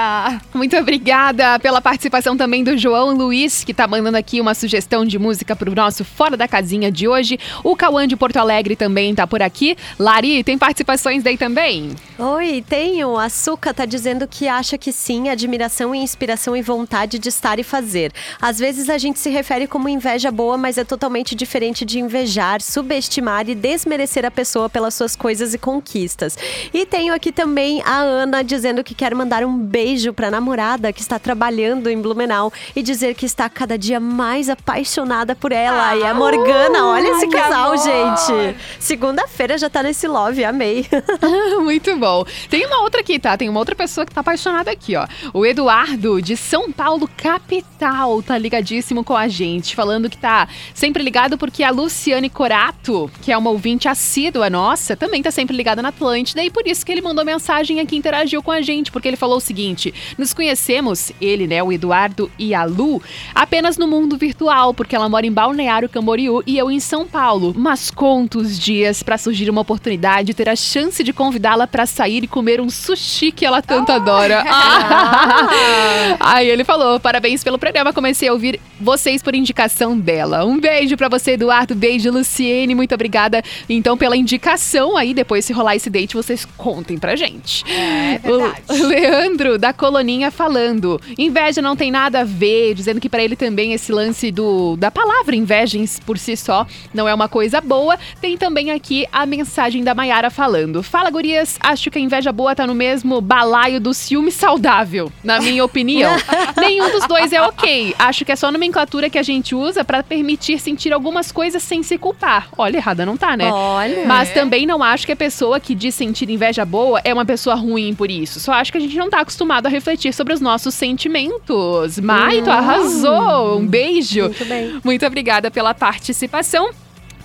Muito 0.53 0.77
obrigada 0.77 1.59
pela 1.61 1.81
participação 1.81 2.37
também 2.37 2.63
do 2.63 2.77
João 2.77 3.15
Luiz, 3.15 3.65
que 3.65 3.73
tá 3.73 3.87
mandando 3.87 4.19
aqui 4.19 4.39
uma 4.39 4.55
sugestão 4.55 5.05
de 5.07 5.19
música 5.19 5.57
pro 5.57 5.75
nosso 5.75 6.05
Fora 6.05 6.37
da 6.37 6.47
Casinha 6.47 6.93
de 6.93 7.09
hoje. 7.09 7.39
O 7.65 7.75
Cauã 7.75 8.07
de 8.07 8.17
Porto 8.17 8.37
Alegre 8.37 8.66
também 8.75 9.15
tá 9.15 9.27
por 9.27 9.43
aqui. 9.43 9.77
Lari, 9.99 10.43
tem 10.43 10.59
participações 10.59 11.23
daí 11.23 11.37
também? 11.37 11.95
Oi, 12.19 12.65
tenho. 12.67 13.19
A 13.19 13.29
Suca 13.29 13.75
tá 13.75 13.85
dizendo 13.85 14.27
que 14.27 14.49
acha 14.49 14.79
que 14.79 14.91
sim, 14.91 15.29
admiração 15.29 15.95
e 15.95 15.99
inspiração 15.99 16.57
e 16.57 16.63
vontade 16.63 17.19
de 17.19 17.29
estar 17.29 17.59
e 17.59 17.63
fazer. 17.63 18.13
Às 18.41 18.59
vezes 18.59 18.89
a 18.89 18.97
gente 18.97 19.19
se 19.19 19.29
refere 19.29 19.67
como 19.67 19.89
inveja 19.89 20.31
boa, 20.31 20.57
mas 20.57 20.79
é 20.79 20.85
totalmente 20.85 21.35
diferente 21.35 21.85
de 21.85 22.01
invejar, 22.01 22.63
subestimar 22.63 23.49
e 23.49 23.55
desmerecer 23.55 24.25
a 24.25 24.31
pessoa 24.31 24.69
pelas 24.71 24.95
suas 24.95 25.15
coisas 25.15 25.53
e 25.53 25.59
conquistas. 25.59 26.39
E 26.73 26.87
tenho 26.87 27.13
aqui 27.15 27.31
também 27.31 27.83
a 27.85 27.99
Ana 28.01 28.43
dizendo 28.43 28.83
que 28.83 28.95
quer 28.95 29.15
mandar 29.15 29.45
um 29.45 29.59
beijo 29.59 30.13
pra 30.13 30.31
namorada 30.31 30.93
que 30.93 31.03
está 31.03 31.19
trabalhando 31.19 31.91
em 31.91 32.01
Blumenau 32.01 32.53
e 32.75 32.83
dizer 32.83 33.15
que 33.15 33.27
está 33.27 33.49
cada 33.51 33.77
dia 33.77 34.01
mais 34.01 34.49
apaixonada 34.49 35.35
por 35.35 35.53
ela. 35.53 35.95
e 35.97 36.03
a 36.03 36.15
Morgana, 36.15 36.87
olha 36.87 37.09
esse 37.09 37.29
casal, 37.29 37.73
amor! 37.73 37.85
gente. 37.85 38.56
Segunda-feira 38.79 39.59
já 39.59 39.69
tá 39.69 39.83
nesse 39.83 40.07
love, 40.07 40.45
amei. 40.45 40.87
Muito 41.63 41.97
bom. 41.97 42.25
Tem 42.49 42.67
uma 42.67 42.83
outra 42.83 43.01
aqui, 43.01 43.19
tá? 43.19 43.37
Tem 43.37 43.49
uma 43.49 43.59
outra 43.59 43.75
pessoa 43.75 44.07
que 44.07 44.15
tá 44.15 44.21
apaixonada 44.21 44.71
aqui, 44.71 44.97
ó. 44.97 45.07
O 45.33 45.45
Eduardo, 45.45 46.21
de 46.21 46.37
São 46.37 46.73
Paulo, 46.73 47.09
capital, 47.17 48.23
tá 48.23 48.37
ligadíssimo 48.39 49.05
com 49.05 49.17
a 49.17 49.29
gente, 49.29 49.75
falando 49.75 50.11
que 50.11 50.19
tá 50.19 50.49
sempre 50.75 51.03
ligado 51.03 51.39
porque 51.39 51.63
a 51.63 51.71
Luciane 51.71 52.31
Corato, 52.31 53.11
que 53.23 53.33
é 53.33 53.37
uma 53.37 53.51
ouvinte 53.51 53.89
assídua 53.89 54.51
nossa, 54.51 54.97
também 54.97 55.23
tá 55.23 55.31
sempre 55.31 55.57
ligada 55.57 55.83
na 55.83 55.89
Atlântida 55.89 56.43
e 56.43 56.51
por 56.51 56.67
isso 56.67 56.85
que 56.85 56.93
ele 56.93 57.03
mandou 57.03 57.25
mensagem 57.25 57.81
aqui, 57.81 57.97
interagiu 57.97 58.43
com 58.43 58.51
a 58.51 58.61
gente, 58.61 58.91
porque 58.91 59.09
ele 59.09 59.17
falou 59.17 59.37
o 59.37 59.41
seguinte: 59.41 59.93
nos 60.17 60.33
conhecemos, 60.33 61.13
ele, 61.21 61.47
né, 61.47 61.63
o 61.63 61.73
Eduardo 61.73 62.31
e 62.39 62.55
a 62.55 62.65
Lu, 62.65 63.03
apenas 63.35 63.77
no 63.77 63.87
mundo 63.87 64.17
virtual, 64.17 64.73
porque 64.75 64.95
ela 64.95 65.09
mora 65.09 65.27
em 65.27 65.33
Balneário 65.33 65.89
Camboriú 65.89 66.43
e 66.47 66.59
eu 66.59 66.71
em 66.71 66.81
São 66.81 67.07
Paulo. 67.07 67.55
Mas 67.57 67.91
conto 67.91 68.45
os 68.47 68.59
dias 68.59 69.03
pra 69.03 69.19
surgir 69.19 69.51
uma 69.51 69.61
oportunidade, 69.61 70.33
ter 70.33 70.49
a 70.49 70.57
chance 70.57 71.03
de 71.05 71.13
convidá-la 71.13 71.67
pra 71.67 71.85
sair 71.85 72.25
e 72.25 72.27
comer 72.27 72.61
um 72.61 72.71
sushi 72.71 73.31
que 73.31 73.45
ela 73.45 73.61
tanto 73.61 73.93
adora. 73.93 74.43
Aí 76.21 76.49
ele 76.49 76.65
falou: 76.65 76.99
parabéns 76.99 77.45
pelo 77.45 77.59
programa, 77.59 77.93
comecei 77.93 78.29
a 78.29 78.33
ouvir 78.33 78.61
vocês 78.81 79.23
por 79.23 79.35
indicação 79.35 79.99
dela. 79.99 80.45
Um 80.45 80.59
beijo 80.59 80.97
pra 80.97 81.09
você, 81.09 81.33
Eduardo. 81.33 81.75
Beijo, 81.75 82.11
Luciene. 82.11 82.75
Muito 82.75 82.95
obrigada, 82.95 83.43
então, 83.69 83.97
pela 83.97 84.17
indicação. 84.17 84.97
Aí, 84.97 85.13
depois, 85.13 85.45
se 85.45 85.53
rolar 85.53 85.77
esse 85.77 85.91
date, 85.91 86.15
vocês 86.15 86.45
contem 86.57 86.99
pra 86.99 87.17
gente. 87.17 87.65
É 87.71 88.19
verdade. 88.19 88.63
O 88.69 88.87
Leandro, 88.87 89.59
da 89.59 89.73
Coloninha, 89.73 90.31
falando: 90.31 91.01
inveja 91.19 91.61
não 91.61 91.77
tem 91.77 91.91
nada 91.91 92.21
a 92.21 92.25
ver, 92.25 92.75
dizendo 92.75 93.01
que 93.01 93.09
pra 93.09 93.23
ele 93.23 93.37
também 93.37 93.73
esse 93.73 93.93
lance 93.93 94.31
do 94.31 94.77
da 94.77 94.91
palavra 94.91 95.37
inveja 95.37 95.67
por 96.05 96.17
si 96.17 96.37
só 96.37 96.67
não 96.95 97.09
é 97.09 97.15
uma 97.15 97.29
coisa 97.29 97.61
boa. 97.61 97.99
Tem 98.21 98.36
tem 98.37 98.47
também 98.47 98.71
aqui 98.71 99.07
a 99.11 99.25
mensagem 99.25 99.83
da 99.83 99.95
Maiara 99.95 100.31
falando: 100.31 100.83
Fala, 100.83 101.11
gurias, 101.11 101.59
acho 101.61 101.91
que 101.91 101.99
a 101.99 102.01
inveja 102.01 102.31
boa 102.33 102.55
tá 102.55 102.67
no 102.67 102.75
mesmo 102.75 103.21
balaio 103.21 103.81
do 103.81 103.93
ciúme 103.95 104.31
saudável, 104.31 105.11
na 105.25 105.41
minha 105.41 105.65
opinião. 105.65 106.13
Nenhum 106.57 106.91
dos 106.91 107.07
dois 107.07 107.33
é 107.33 107.41
ok. 107.41 107.95
Acho 107.99 108.25
que 108.25 108.33
é 108.33 108.37
só 108.37 108.53
nomenclatura 108.53 109.09
que 109.11 109.19
a 109.19 109.23
gente 109.23 109.55
usa 109.55 109.85
pra 109.85 110.03
permitir 110.03 110.59
sentir 110.61 110.93
algumas 110.93 111.33
coisas 111.33 111.63
sem 111.63 111.83
se 111.83 111.97
culpar. 111.99 112.49
Olha, 112.57 112.77
errada 112.77 113.07
não 113.07 113.17
tá, 113.17 113.37
né? 113.37 113.51
Olha. 113.51 114.05
Mas 114.07 114.33
também 114.33 114.67
não 114.67 114.83
acho 114.83 115.07
que 115.07 115.13
a 115.13 115.17
pessoa 115.17 115.59
que 115.59 115.75
diz 115.75 115.95
sentir 115.95 116.29
inveja 116.31 116.65
boa 116.65 117.01
é 117.03 117.13
uma 117.13 117.25
pessoa 117.25 117.57
ruim 117.57 117.95
por 117.95 118.11
isso. 118.11 118.39
Só 118.39 118.53
acho 118.53 118.71
que 118.71 118.79
a 118.79 118.81
gente 118.81 118.97
não 118.97 119.09
tá 119.11 119.21
acostumado 119.21 119.67
a 119.67 119.71
refletir 119.71 120.13
sobre 120.13 120.35
os 120.35 120.41
nossos 120.41 120.75
sentimentos. 120.75 121.99
Mai, 121.99 122.43
tu 122.43 122.51
Hum. 122.51 122.53
arrasou! 122.53 123.59
Um 123.59 123.67
beijo! 123.67 124.23
Muito 124.25 124.45
bem. 124.45 124.81
Muito 124.85 125.07
obrigada 125.07 125.51
pela 125.51 125.75
participação. 125.75 126.71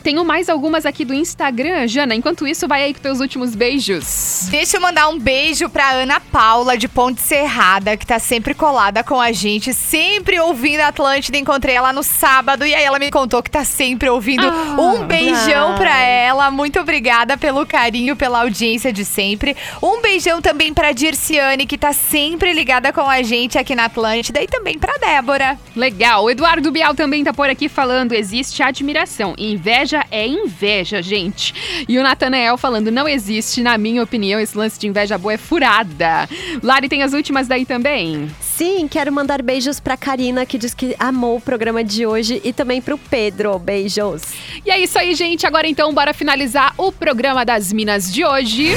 Tenho 0.04 0.26
mais 0.26 0.50
algumas 0.50 0.86
aqui 0.86 1.06
do 1.06 1.14
Instagram. 1.14 1.88
Jana, 1.88 2.16
enquanto 2.16 2.48
isso, 2.48 2.68
vai 2.68 2.84
aí 2.84 2.94
com 2.94 3.00
teus 3.00 3.20
últimos 3.20 3.54
beijos. 3.54 4.48
Deixa 4.50 4.78
eu 4.78 4.82
mandar 4.82 5.08
um 5.10 5.20
beijo 5.20 5.70
pra 5.70 5.92
Ana 5.92 6.20
Paula, 6.20 6.76
de 6.76 6.88
Ponte 6.88 7.22
Serrada, 7.22 7.96
que 7.96 8.06
tá 8.06 8.18
sempre 8.18 8.54
colada 8.56 9.04
com 9.04 9.22
a 9.22 9.32
gente, 9.32 9.74
sempre 9.74 10.40
ouvindo 10.40 10.82
a 10.82 10.88
Atlântida. 10.88 11.38
Encontrei 11.38 11.76
ela 11.76 11.94
no 11.94 12.02
sábado 12.02 12.66
e 12.66 12.74
aí 12.74 12.84
ela 12.84 12.98
me 12.98 13.12
contou 13.12 13.44
que 13.44 13.52
tá 13.52 13.64
sempre 13.64 14.10
ouvindo. 14.10 14.48
um 14.80 15.06
beijão 15.06 15.74
ai. 15.74 15.78
pra 15.78 16.02
ela. 16.02 16.50
Muito 16.50 16.80
obrigada 16.80 17.38
pelo 17.38 17.66
carinho, 17.66 18.16
pela 18.16 18.42
audiência 18.42 18.92
de 18.92 19.06
sempre. 19.06 19.56
Um 19.82 20.02
beijão 20.02 20.42
também 20.42 20.74
pra 20.74 20.92
Dirciane, 20.94 21.68
que 21.68 21.78
tá 21.78 21.94
sempre 21.94 22.54
ligada 22.54 22.92
com 22.92 23.08
a 23.08 23.22
gente 23.22 23.58
aqui 23.58 23.76
na 23.76 23.86
Atlântida. 23.86 24.42
E 24.42 24.48
também 24.48 24.80
pra 24.80 24.98
Débora. 24.98 25.60
Legal. 25.76 26.24
O 26.24 26.30
Eduardo 26.30 26.72
Bial 26.72 26.96
também 26.96 27.24
tá 27.24 27.34
por 27.34 27.50
aqui 27.50 27.70
falando: 27.70 28.14
existe 28.14 28.64
admiração. 28.64 29.36
Inveja 29.38 29.91
é 30.12 30.28
inveja, 30.28 31.02
gente. 31.02 31.54
E 31.88 31.98
o 31.98 32.04
Natanael 32.04 32.58
falando: 32.58 32.92
não 32.92 33.08
existe, 33.08 33.62
na 33.62 33.78
minha 33.78 34.04
opinião, 34.04 34.40
esse 34.40 34.58
lance 34.58 34.80
de 34.80 34.88
inveja 34.88 35.18
boa 35.18 35.34
é 35.34 35.38
furada. 35.38 36.28
Lari 36.64 36.88
tem 36.88 37.04
as 37.04 37.14
últimas 37.14 37.48
daí 37.48 37.66
também. 37.66 38.30
Sim, 38.40 38.88
quero 38.88 39.12
mandar 39.12 39.42
beijos 39.42 39.80
pra 39.80 39.98
Karina, 39.98 40.46
que 40.46 40.58
diz 40.58 40.74
que 40.74 40.96
amou 41.00 41.38
o 41.38 41.42
programa 41.42 41.84
de 41.84 42.06
hoje, 42.06 42.42
e 42.44 42.54
também 42.54 42.82
pro 42.82 42.98
Pedro. 42.98 43.58
Beijos. 43.60 44.22
E 44.66 44.72
é 44.72 44.80
isso 44.80 44.98
aí, 44.98 45.16
gente. 45.16 45.46
Agora 45.46 45.68
então, 45.68 45.94
bora 45.94 46.14
finalizar 46.14 46.74
o 46.78 46.92
programa 46.92 47.44
das 47.44 47.74
Minas 47.74 48.12
de 48.12 48.24
hoje. 48.24 48.76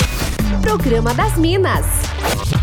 Programa 0.62 1.12
das 1.12 1.36
Minas. 1.36 1.84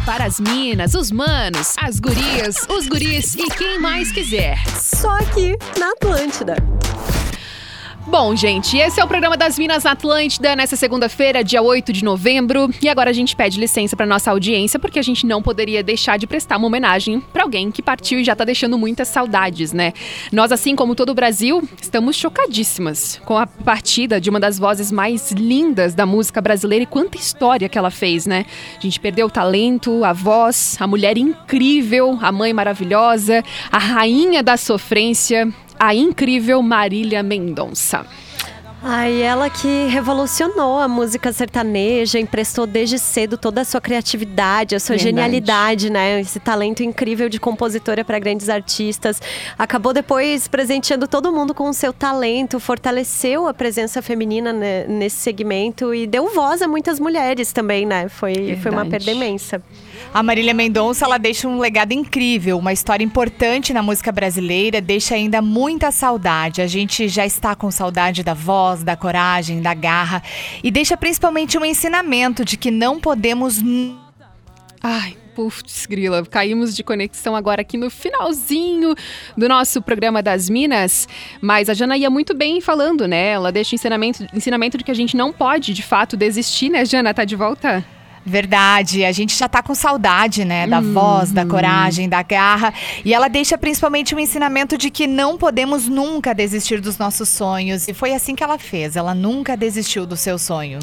Para 0.05 0.25
as 0.25 0.39
minas, 0.39 0.95
os 0.95 1.11
manos, 1.11 1.75
as 1.77 1.99
gurias, 1.99 2.55
os 2.67 2.87
guris 2.87 3.35
e 3.35 3.47
quem 3.51 3.79
mais 3.79 4.11
quiser. 4.11 4.57
Só 4.75 5.09
aqui 5.17 5.55
na 5.77 5.91
Atlântida. 5.91 6.55
Bom, 8.07 8.35
gente, 8.35 8.77
esse 8.77 8.99
é 8.99 9.03
o 9.03 9.07
programa 9.07 9.37
das 9.37 9.59
Minas 9.59 9.83
na 9.83 9.91
Atlântida 9.91 10.55
nessa 10.55 10.75
segunda-feira, 10.75 11.43
dia 11.43 11.61
8 11.61 11.93
de 11.93 12.03
novembro. 12.03 12.69
E 12.81 12.89
agora 12.89 13.11
a 13.11 13.13
gente 13.13 13.35
pede 13.35 13.59
licença 13.59 13.95
para 13.95 14.07
nossa 14.07 14.31
audiência, 14.31 14.79
porque 14.79 14.97
a 14.97 15.03
gente 15.03 15.25
não 15.25 15.41
poderia 15.41 15.83
deixar 15.83 16.17
de 16.17 16.25
prestar 16.25 16.57
uma 16.57 16.67
homenagem 16.67 17.21
para 17.31 17.43
alguém 17.43 17.69
que 17.69 17.81
partiu 17.81 18.19
e 18.19 18.23
já 18.23 18.35
tá 18.35 18.43
deixando 18.43 18.77
muitas 18.77 19.07
saudades, 19.07 19.71
né? 19.71 19.93
Nós, 20.31 20.51
assim 20.51 20.75
como 20.75 20.95
todo 20.95 21.11
o 21.11 21.13
Brasil, 21.13 21.61
estamos 21.81 22.15
chocadíssimas 22.15 23.21
com 23.23 23.37
a 23.37 23.45
partida 23.45 24.19
de 24.19 24.29
uma 24.29 24.39
das 24.39 24.57
vozes 24.57 24.91
mais 24.91 25.31
lindas 25.31 25.93
da 25.93 26.05
música 26.05 26.41
brasileira 26.41 26.83
e 26.83 26.87
quanta 26.87 27.17
história 27.17 27.69
que 27.69 27.77
ela 27.77 27.91
fez, 27.91 28.25
né? 28.25 28.45
A 28.77 28.81
gente 28.81 28.99
perdeu 28.99 29.27
o 29.27 29.31
talento, 29.31 30.03
a 30.03 30.11
voz, 30.11 30.75
a 30.79 30.87
mulher 30.87 31.17
incrível, 31.17 32.17
a 32.19 32.31
mãe 32.31 32.51
maravilhosa, 32.51 33.43
a 33.71 33.77
rainha 33.77 34.41
da 34.41 34.57
sofrência, 34.57 35.53
a 35.81 35.95
incrível 35.95 36.61
Marília 36.61 37.23
Mendonça. 37.23 38.05
Ai, 38.83 39.19
ela 39.19 39.49
que 39.49 39.87
revolucionou 39.87 40.77
a 40.77 40.87
música 40.87 41.33
sertaneja, 41.33 42.19
emprestou 42.19 42.67
desde 42.67 42.99
cedo 42.99 43.35
toda 43.35 43.61
a 43.61 43.65
sua 43.65 43.81
criatividade, 43.81 44.75
a 44.75 44.79
sua 44.79 44.95
Verdade. 44.95 45.09
genialidade, 45.09 45.89
né? 45.89 46.19
Esse 46.21 46.39
talento 46.39 46.83
incrível 46.83 47.29
de 47.29 47.39
compositora 47.39 48.05
para 48.05 48.19
grandes 48.19 48.47
artistas. 48.47 49.19
Acabou 49.57 49.91
depois 49.91 50.47
presenteando 50.47 51.07
todo 51.07 51.31
mundo 51.31 51.51
com 51.53 51.67
o 51.67 51.73
seu 51.73 51.91
talento, 51.91 52.59
fortaleceu 52.59 53.47
a 53.47 53.53
presença 53.53 54.03
feminina 54.03 54.53
né, 54.53 54.85
nesse 54.87 55.17
segmento 55.17 55.95
e 55.95 56.05
deu 56.05 56.31
voz 56.31 56.61
a 56.61 56.67
muitas 56.67 56.99
mulheres 56.99 57.51
também, 57.51 57.87
né? 57.87 58.07
Foi, 58.07 58.55
foi 58.61 58.71
uma 58.71 58.85
perda 58.85 59.11
imensa. 59.11 59.63
A 60.13 60.21
Marília 60.21 60.53
Mendonça, 60.53 61.05
ela 61.05 61.17
deixa 61.17 61.47
um 61.47 61.57
legado 61.57 61.93
incrível, 61.93 62.57
uma 62.57 62.73
história 62.73 63.03
importante 63.03 63.73
na 63.73 63.81
música 63.81 64.11
brasileira, 64.11 64.81
deixa 64.81 65.15
ainda 65.15 65.41
muita 65.41 65.91
saudade. 65.91 66.61
A 66.61 66.67
gente 66.67 67.07
já 67.07 67.25
está 67.25 67.55
com 67.55 67.71
saudade 67.71 68.23
da 68.23 68.33
voz, 68.33 68.83
da 68.83 68.95
coragem, 68.95 69.61
da 69.61 69.73
garra 69.73 70.21
e 70.63 70.69
deixa 70.69 70.97
principalmente 70.97 71.57
um 71.57 71.65
ensinamento 71.65 72.43
de 72.43 72.57
que 72.57 72.71
não 72.71 72.99
podemos 72.99 73.61
Ai, 74.83 75.15
putz, 75.35 75.85
grila, 75.85 76.25
caímos 76.25 76.75
de 76.75 76.83
conexão 76.83 77.35
agora 77.35 77.61
aqui 77.61 77.77
no 77.77 77.91
finalzinho 77.91 78.95
do 79.37 79.47
nosso 79.47 79.79
programa 79.79 80.23
das 80.23 80.49
Minas, 80.49 81.07
mas 81.39 81.69
a 81.69 81.75
Jana 81.75 81.95
ia 81.95 82.09
muito 82.09 82.33
bem 82.33 82.59
falando, 82.59 83.07
né? 83.07 83.27
Ela 83.27 83.51
deixa 83.51 83.73
o 83.73 83.75
ensinamento, 83.75 84.25
ensinamento 84.33 84.79
de 84.79 84.83
que 84.83 84.89
a 84.89 84.95
gente 84.95 85.15
não 85.15 85.31
pode, 85.31 85.73
de 85.73 85.83
fato, 85.83 86.17
desistir, 86.17 86.69
né, 86.69 86.83
Jana? 86.83 87.13
Tá 87.13 87.23
de 87.23 87.35
volta? 87.35 87.85
Verdade, 88.25 89.03
a 89.03 89.11
gente 89.11 89.35
já 89.37 89.49
tá 89.49 89.63
com 89.63 89.73
saudade, 89.73 90.45
né, 90.45 90.67
da 90.67 90.79
voz, 90.79 91.31
da 91.31 91.45
coragem, 91.45 92.07
da 92.07 92.21
garra, 92.21 92.73
e 93.03 93.13
ela 93.13 93.27
deixa 93.27 93.57
principalmente 93.57 94.13
um 94.13 94.19
ensinamento 94.19 94.77
de 94.77 94.89
que 94.89 95.07
não 95.07 95.37
podemos 95.37 95.87
nunca 95.87 96.33
desistir 96.33 96.79
dos 96.79 96.97
nossos 96.97 97.29
sonhos, 97.29 97.87
e 97.87 97.93
foi 97.93 98.13
assim 98.13 98.35
que 98.35 98.43
ela 98.43 98.57
fez, 98.59 98.95
ela 98.95 99.15
nunca 99.15 99.57
desistiu 99.57 100.05
do 100.05 100.15
seu 100.15 100.37
sonho. 100.37 100.79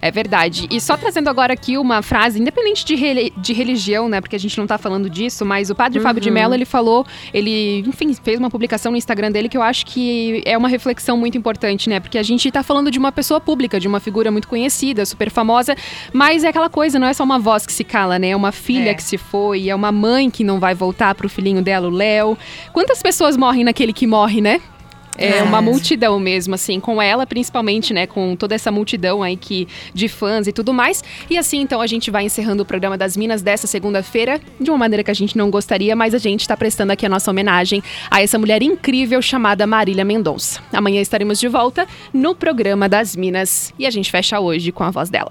É 0.00 0.10
verdade. 0.10 0.66
E 0.70 0.80
só 0.80 0.96
trazendo 0.96 1.28
agora 1.28 1.52
aqui 1.54 1.78
uma 1.78 2.02
frase, 2.02 2.38
independente 2.38 2.84
de, 2.84 2.94
reli- 2.94 3.32
de 3.36 3.52
religião, 3.52 4.08
né? 4.08 4.20
Porque 4.20 4.36
a 4.36 4.38
gente 4.38 4.58
não 4.58 4.66
tá 4.66 4.76
falando 4.76 5.08
disso, 5.08 5.44
mas 5.46 5.70
o 5.70 5.74
padre 5.74 5.98
Fábio 6.00 6.20
de 6.20 6.28
Uhum. 6.28 6.34
Mello, 6.34 6.54
ele 6.54 6.64
falou, 6.64 7.06
ele, 7.32 7.80
enfim, 7.86 8.12
fez 8.14 8.38
uma 8.38 8.50
publicação 8.50 8.92
no 8.92 8.98
Instagram 8.98 9.30
dele 9.32 9.48
que 9.48 9.56
eu 9.56 9.62
acho 9.62 9.86
que 9.86 10.42
é 10.44 10.58
uma 10.58 10.68
reflexão 10.68 11.16
muito 11.16 11.38
importante, 11.38 11.88
né? 11.88 12.00
Porque 12.00 12.18
a 12.18 12.22
gente 12.22 12.50
tá 12.50 12.62
falando 12.62 12.90
de 12.90 12.98
uma 12.98 13.12
pessoa 13.12 13.40
pública, 13.40 13.80
de 13.80 13.88
uma 13.88 14.00
figura 14.00 14.30
muito 14.30 14.46
conhecida, 14.48 15.06
super 15.06 15.30
famosa, 15.30 15.74
mas 16.12 16.44
é 16.44 16.48
aquela 16.48 16.68
coisa, 16.68 16.81
não 16.94 17.06
é 17.06 17.14
só 17.14 17.22
uma 17.24 17.38
voz 17.38 17.66
que 17.66 17.72
se 17.72 17.84
cala, 17.84 18.18
né? 18.18 18.30
É 18.30 18.36
uma 18.36 18.52
filha 18.52 18.90
É. 18.90 18.94
que 18.94 19.02
se 19.02 19.16
foi, 19.16 19.68
é 19.68 19.74
uma 19.74 19.92
mãe 19.92 20.30
que 20.30 20.42
não 20.42 20.58
vai 20.58 20.74
voltar 20.74 21.14
pro 21.14 21.28
filhinho 21.28 21.62
dela, 21.62 21.86
o 21.88 21.90
Léo. 21.90 22.36
Quantas 22.72 23.02
pessoas 23.02 23.36
morrem 23.36 23.64
naquele 23.64 23.92
que 23.92 24.06
morre, 24.06 24.40
né? 24.40 24.60
É 25.18 25.42
uma 25.42 25.60
multidão 25.60 26.18
mesmo, 26.18 26.54
assim, 26.54 26.80
com 26.80 27.00
ela 27.00 27.26
principalmente, 27.26 27.92
né, 27.92 28.06
com 28.06 28.34
toda 28.34 28.54
essa 28.54 28.70
multidão 28.70 29.22
aí 29.22 29.36
que, 29.36 29.68
de 29.92 30.08
fãs 30.08 30.46
e 30.46 30.52
tudo 30.52 30.72
mais. 30.72 31.04
E 31.28 31.36
assim, 31.36 31.60
então, 31.60 31.82
a 31.82 31.86
gente 31.86 32.10
vai 32.10 32.24
encerrando 32.24 32.62
o 32.62 32.66
programa 32.66 32.96
das 32.96 33.14
Minas 33.14 33.42
dessa 33.42 33.66
segunda-feira, 33.66 34.40
de 34.58 34.70
uma 34.70 34.78
maneira 34.78 35.04
que 35.04 35.10
a 35.10 35.14
gente 35.14 35.36
não 35.36 35.50
gostaria, 35.50 35.94
mas 35.94 36.14
a 36.14 36.18
gente 36.18 36.48
tá 36.48 36.56
prestando 36.56 36.92
aqui 36.92 37.04
a 37.04 37.10
nossa 37.10 37.30
homenagem 37.30 37.82
a 38.10 38.22
essa 38.22 38.38
mulher 38.38 38.62
incrível 38.62 39.20
chamada 39.20 39.66
Marília 39.66 40.02
Mendonça. 40.02 40.60
Amanhã 40.72 41.02
estaremos 41.02 41.38
de 41.38 41.46
volta 41.46 41.86
no 42.10 42.34
programa 42.34 42.88
das 42.88 43.14
Minas 43.14 43.72
e 43.78 43.86
a 43.86 43.90
gente 43.90 44.10
fecha 44.10 44.40
hoje 44.40 44.72
com 44.72 44.82
a 44.82 44.90
voz 44.90 45.10
dela. 45.10 45.30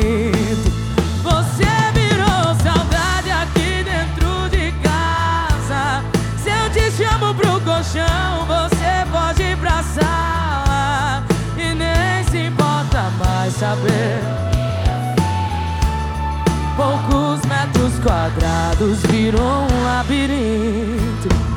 Saber. 13.61 14.19
Poucos 16.75 17.45
metros 17.45 17.99
quadrados 17.99 19.03
virou 19.03 19.67
um 19.71 19.83
labirinto. 19.83 21.50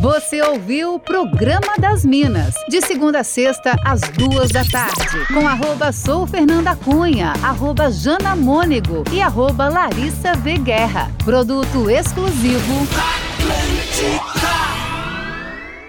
Você 0.00 0.40
ouviu 0.40 0.94
o 0.94 0.98
Programa 0.98 1.76
das 1.78 2.06
Minas, 2.06 2.54
de 2.70 2.80
segunda 2.80 3.20
a 3.20 3.24
sexta, 3.24 3.76
às 3.84 4.00
duas 4.00 4.48
da 4.48 4.64
tarde, 4.64 5.26
com 5.28 5.46
arroba 5.46 5.92
sou 5.92 6.26
Fernanda 6.26 6.74
Cunha, 6.74 7.34
arroba 7.42 7.90
Jana 7.90 8.34
Mônego 8.34 9.04
e 9.12 9.20
arroba 9.20 9.68
Larissa 9.68 10.32
V. 10.36 10.56
Guerra. 10.56 11.10
Produto 11.22 11.90
exclusivo. 11.90 12.86